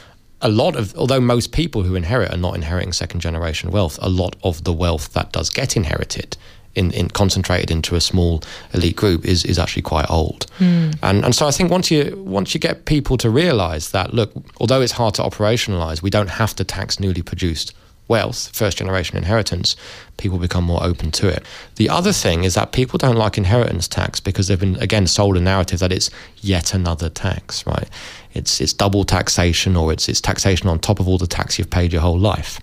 [0.41, 4.09] a lot of, although most people who inherit are not inheriting second generation wealth, a
[4.09, 6.37] lot of the wealth that does get inherited
[6.75, 10.45] in, in concentrated into a small elite group is is actually quite old.
[10.59, 10.97] Mm.
[11.01, 14.31] And and so I think once you once you get people to realise that look,
[14.57, 17.73] although it's hard to operationalise, we don't have to tax newly produced
[18.07, 19.75] wealth, first generation inheritance,
[20.17, 21.43] people become more open to it.
[21.77, 25.37] The other thing is that people don't like inheritance tax because they've been again sold
[25.37, 26.11] a narrative that it's
[26.41, 27.89] yet another tax, right?
[28.35, 31.69] It's it's double taxation or it's it's taxation on top of all the tax you've
[31.69, 32.59] paid your whole life.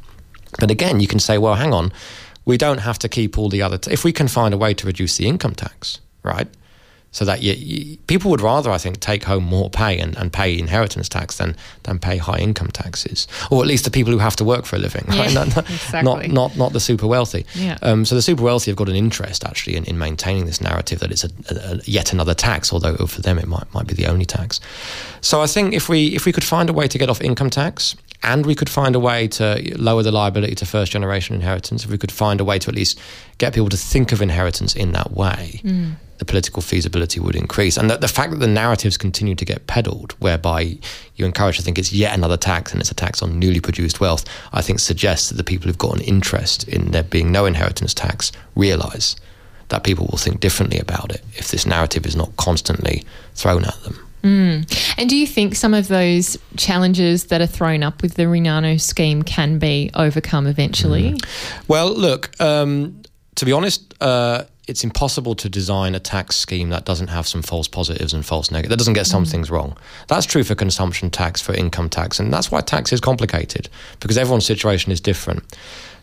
[0.58, 1.92] But again, you can say, well, hang on,
[2.44, 3.78] we don't have to keep all the other.
[3.78, 6.46] T- if we can find a way to reduce the income tax, right?
[7.12, 10.32] So that you, you, people would rather, I think, take home more pay and, and
[10.32, 11.54] pay inheritance tax than
[11.84, 14.76] than pay high income taxes, or at least the people who have to work for
[14.76, 15.30] a living, right?
[15.30, 16.02] Yeah, not, exactly.
[16.02, 17.46] not, not not the super wealthy.
[17.54, 17.78] Yeah.
[17.82, 21.00] Um, so the super wealthy have got an interest actually in, in maintaining this narrative
[21.00, 23.94] that it's a, a, a, yet another tax, although for them it might might be
[23.94, 24.58] the only tax.
[25.20, 27.50] So I think if we if we could find a way to get off income
[27.50, 31.84] tax and we could find a way to lower the liability to first generation inheritance,
[31.84, 32.98] if we could find a way to at least
[33.36, 37.76] get people to think of inheritance in that way, mm the political feasibility would increase.
[37.76, 40.78] And the, the fact that the narratives continue to get peddled, whereby
[41.16, 43.98] you encourage to think it's yet another tax and it's a tax on newly produced
[43.98, 47.44] wealth, I think suggests that the people who've got an interest in there being no
[47.44, 49.16] inheritance tax realise
[49.70, 53.04] that people will think differently about it if this narrative is not constantly
[53.34, 53.98] thrown at them.
[54.22, 54.94] Mm.
[54.96, 58.80] And do you think some of those challenges that are thrown up with the Rignano
[58.80, 61.14] scheme can be overcome eventually?
[61.14, 61.66] Mm.
[61.66, 63.02] Well, look, um,
[63.34, 67.42] to be honest, uh, it's impossible to design a tax scheme that doesn't have some
[67.42, 68.70] false positives and false negatives.
[68.70, 69.30] That doesn't get some mm.
[69.30, 69.76] things wrong.
[70.06, 73.68] That's true for consumption tax, for income tax, and that's why tax is complicated
[74.00, 75.42] because everyone's situation is different.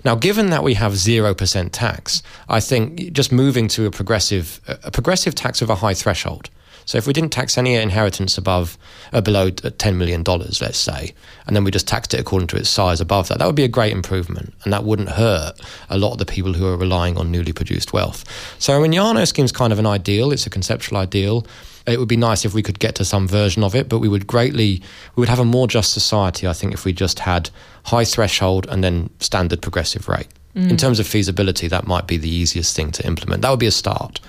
[0.03, 4.61] Now, given that we have zero percent tax, I think just moving to a progressive
[4.67, 6.49] a progressive tax with a high threshold
[6.89, 8.75] so if we didn't tax any inheritance above,
[9.13, 11.13] uh, below $10 million, let's say,
[11.45, 13.63] and then we just taxed it according to its size above that, that would be
[13.63, 14.55] a great improvement.
[14.63, 15.53] And that wouldn't hurt
[15.91, 18.25] a lot of the people who are relying on newly produced wealth.
[18.57, 20.31] So a Rignano scheme is kind of an ideal.
[20.31, 21.45] It's a conceptual ideal.
[21.85, 24.07] It would be nice if we could get to some version of it, but we
[24.07, 24.81] would greatly,
[25.15, 27.51] we would have a more just society, I think, if we just had
[27.83, 30.29] high threshold and then standard progressive rate.
[30.55, 30.71] Mm.
[30.71, 33.43] In terms of feasibility, that might be the easiest thing to implement.
[33.43, 34.19] That would be a start.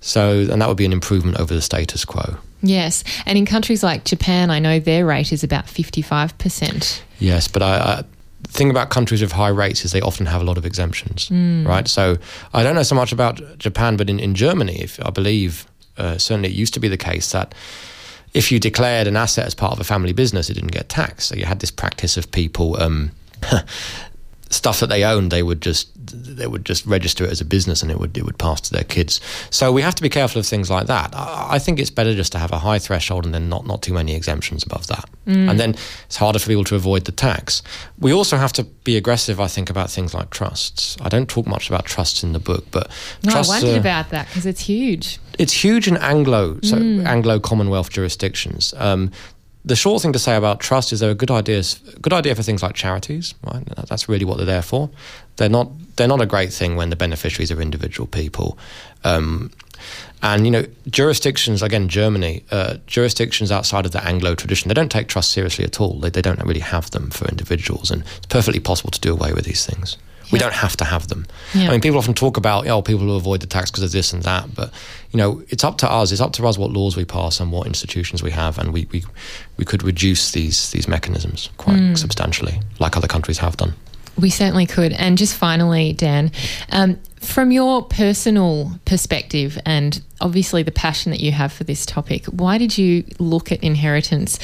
[0.00, 2.36] So, and that would be an improvement over the status quo.
[2.62, 7.02] Yes, and in countries like Japan, I know their rate is about fifty-five percent.
[7.18, 8.04] Yes, but I, I
[8.42, 11.28] the thing about countries with high rates is they often have a lot of exemptions,
[11.28, 11.66] mm.
[11.66, 11.88] right?
[11.88, 12.16] So
[12.52, 15.66] I don't know so much about Japan, but in, in Germany, if I believe
[15.96, 17.54] uh, certainly it used to be the case that
[18.34, 21.28] if you declared an asset as part of a family business, it didn't get taxed.
[21.28, 23.10] So you had this practice of people um,
[24.50, 27.82] stuff that they owned, they would just they would just register it as a business,
[27.82, 29.20] and it would it would pass to their kids.
[29.50, 31.10] So we have to be careful of things like that.
[31.14, 33.92] I, think it's better just to have a high threshold and then not not too
[33.92, 35.50] many exemptions above that, mm.
[35.50, 35.74] and then
[36.06, 37.62] it's harder for people to avoid the tax.
[37.98, 40.96] We also have to be aggressive, I think, about things like trusts.
[41.00, 42.90] I don't talk much about trusts in the book, but
[43.24, 45.18] no, I wondered are, about that because it's huge.
[45.38, 47.04] It's huge in Anglo so mm.
[47.04, 48.74] Anglo Commonwealth jurisdictions.
[48.76, 49.10] Um,
[49.66, 51.62] the short thing to say about trust is they're a good idea,
[52.00, 53.34] good idea for things like charities.
[53.42, 54.90] Right, that's really what they're there for.
[55.36, 58.56] They're not they're not a great thing when the beneficiaries are individual people.
[59.02, 59.50] Um,
[60.22, 64.90] and you know, jurisdictions again, Germany, uh, jurisdictions outside of the Anglo tradition, they don't
[64.90, 65.98] take trust seriously at all.
[65.98, 69.32] They, they don't really have them for individuals, and it's perfectly possible to do away
[69.32, 69.96] with these things.
[70.32, 71.26] We don't have to have them.
[71.54, 74.12] I mean, people often talk about, oh, people who avoid the tax because of this
[74.12, 74.72] and that, but
[75.12, 76.12] you know, it's up to us.
[76.12, 78.86] It's up to us what laws we pass and what institutions we have, and we
[78.92, 79.04] we,
[79.56, 81.98] we could reduce these these mechanisms quite mm.
[81.98, 83.74] substantially, like other countries have done.
[84.18, 84.92] We certainly could.
[84.92, 86.32] And just finally, Dan,
[86.70, 92.24] um, from your personal perspective and obviously the passion that you have for this topic,
[92.26, 94.38] why did you look at inheritance?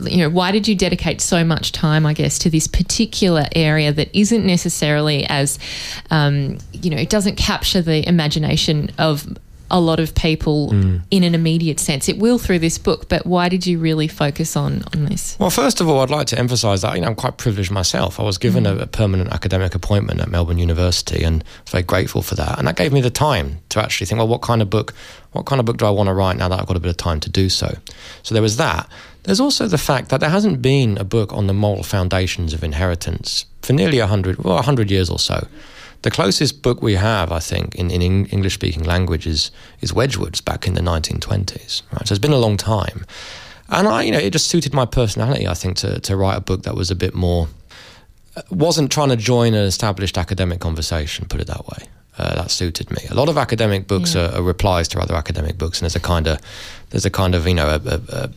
[0.00, 3.92] You know, why did you dedicate so much time, I guess, to this particular area
[3.92, 5.58] that isn't necessarily as,
[6.10, 9.26] um, you know, it doesn't capture the imagination of
[9.70, 11.00] a lot of people mm.
[11.10, 12.08] in an immediate sense.
[12.08, 15.36] It will through this book, but why did you really focus on, on this?
[15.38, 18.20] Well, first of all, I'd like to emphasise that you know I'm quite privileged myself.
[18.20, 18.78] I was given mm.
[18.78, 22.58] a, a, permanent academic appointment at Melbourne University, and I was very grateful for that.
[22.58, 24.94] And that gave me the time to actually think, well, what kind of book,
[25.32, 26.90] what kind of book do I want to write now that I've got a bit
[26.90, 27.76] of time to do so?
[28.22, 28.88] So there was that.
[29.24, 32.62] There's also the fact that there hasn't been a book on the moral foundations of
[32.62, 35.48] inheritance for nearly a hundred, well, a hundred years or so.
[36.06, 39.50] The closest book we have, I think, in, in English speaking language is,
[39.80, 41.82] is Wedgwood's back in the 1920s.
[41.92, 42.06] Right?
[42.06, 43.04] So it's been a long time.
[43.70, 46.40] And I, you know, it just suited my personality, I think, to, to write a
[46.40, 47.48] book that was a bit more,
[48.36, 51.88] uh, wasn't trying to join an established academic conversation, put it that way.
[52.18, 53.02] Uh, that suited me.
[53.10, 54.26] A lot of academic books yeah.
[54.26, 56.38] are, are, replies to other academic books, and there's a kind of,
[56.90, 58.30] there's a kind of, you know, a, a, a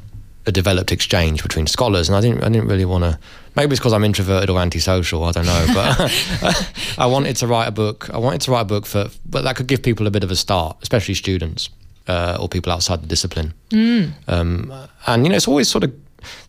[0.46, 3.20] developed exchange between scholars, and I didn't, I didn't really want to
[3.60, 5.26] Maybe it's because I'm introverted or antisocial.
[5.26, 8.10] I don't know, but I wanted to write a book.
[8.10, 10.32] I wanted to write a book for, but that could give people a bit of
[10.32, 11.70] a start, especially students
[12.08, 13.54] uh, or people outside the discipline.
[13.72, 14.14] Mm.
[14.30, 14.74] Um,
[15.08, 15.94] and you know, it's always sort of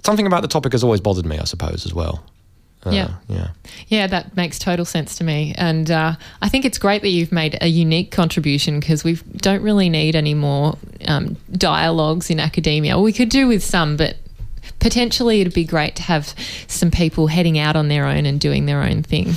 [0.05, 2.23] something about the topic has always bothered me, I suppose, as well.
[2.85, 3.11] Uh, yeah.
[3.29, 3.49] Yeah.
[3.89, 5.55] Yeah, that makes total sense to me.
[5.57, 9.63] And uh, I think it's great that you've made a unique contribution because we don't
[9.63, 12.99] really need any more um, dialogues in academia.
[12.99, 14.17] We could do with some, but
[14.79, 16.35] potentially it'd be great to have
[16.69, 19.35] some people heading out on their own and doing their own thing.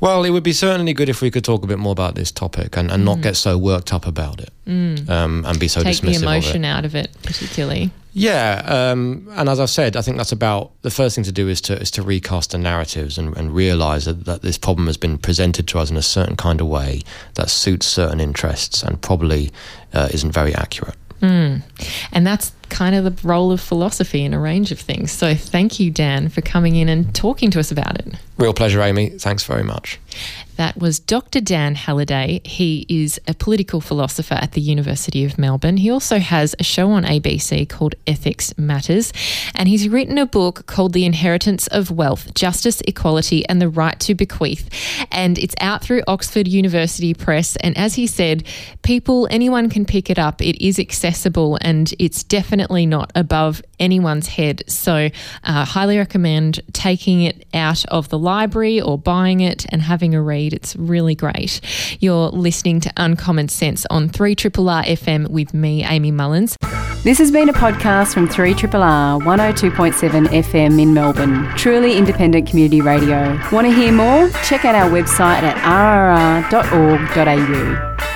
[0.00, 2.30] Well, it would be certainly good if we could talk a bit more about this
[2.30, 3.06] topic and, and mm.
[3.06, 5.08] not get so worked up about it mm.
[5.08, 7.90] um, and be so Take dismissive the emotion of out of it, particularly.
[8.16, 11.48] Yeah, um, and as I've said, I think that's about the first thing to do
[11.48, 14.96] is to is to recast the narratives and, and realise that, that this problem has
[14.96, 17.02] been presented to us in a certain kind of way
[17.34, 19.50] that suits certain interests and probably
[19.92, 20.94] uh, isn't very accurate.
[21.20, 21.62] Mm.
[22.12, 25.10] And that's kind of the role of philosophy in a range of things.
[25.10, 28.14] So thank you, Dan, for coming in and talking to us about it.
[28.36, 29.10] Real pleasure, Amy.
[29.10, 29.98] Thanks very much.
[30.56, 31.40] That was Dr.
[31.40, 32.40] Dan Halliday.
[32.44, 35.78] He is a political philosopher at the University of Melbourne.
[35.78, 39.12] He also has a show on ABC called Ethics Matters,
[39.54, 43.98] and he's written a book called The Inheritance of Wealth Justice, Equality, and the Right
[44.00, 44.68] to Bequeath.
[45.10, 47.56] And it's out through Oxford University Press.
[47.56, 48.44] And as he said,
[48.82, 50.40] people, anyone can pick it up.
[50.40, 54.62] It is accessible and it's definitely not above anyone's head.
[54.68, 55.10] So,
[55.42, 60.22] uh, highly recommend taking it out of the library or buying it and having a
[60.22, 60.43] read.
[60.52, 61.60] It's really great.
[62.00, 64.36] You're listening to Uncommon Sense on 3 R
[64.84, 66.56] FM with me, Amy Mullins.
[67.04, 71.44] This has been a podcast from 3 R 102.7 FM in Melbourne.
[71.56, 73.38] Truly independent community radio.
[73.52, 74.28] Want to hear more?
[74.44, 75.56] Check out our website at
[76.50, 78.13] rrr.org.au.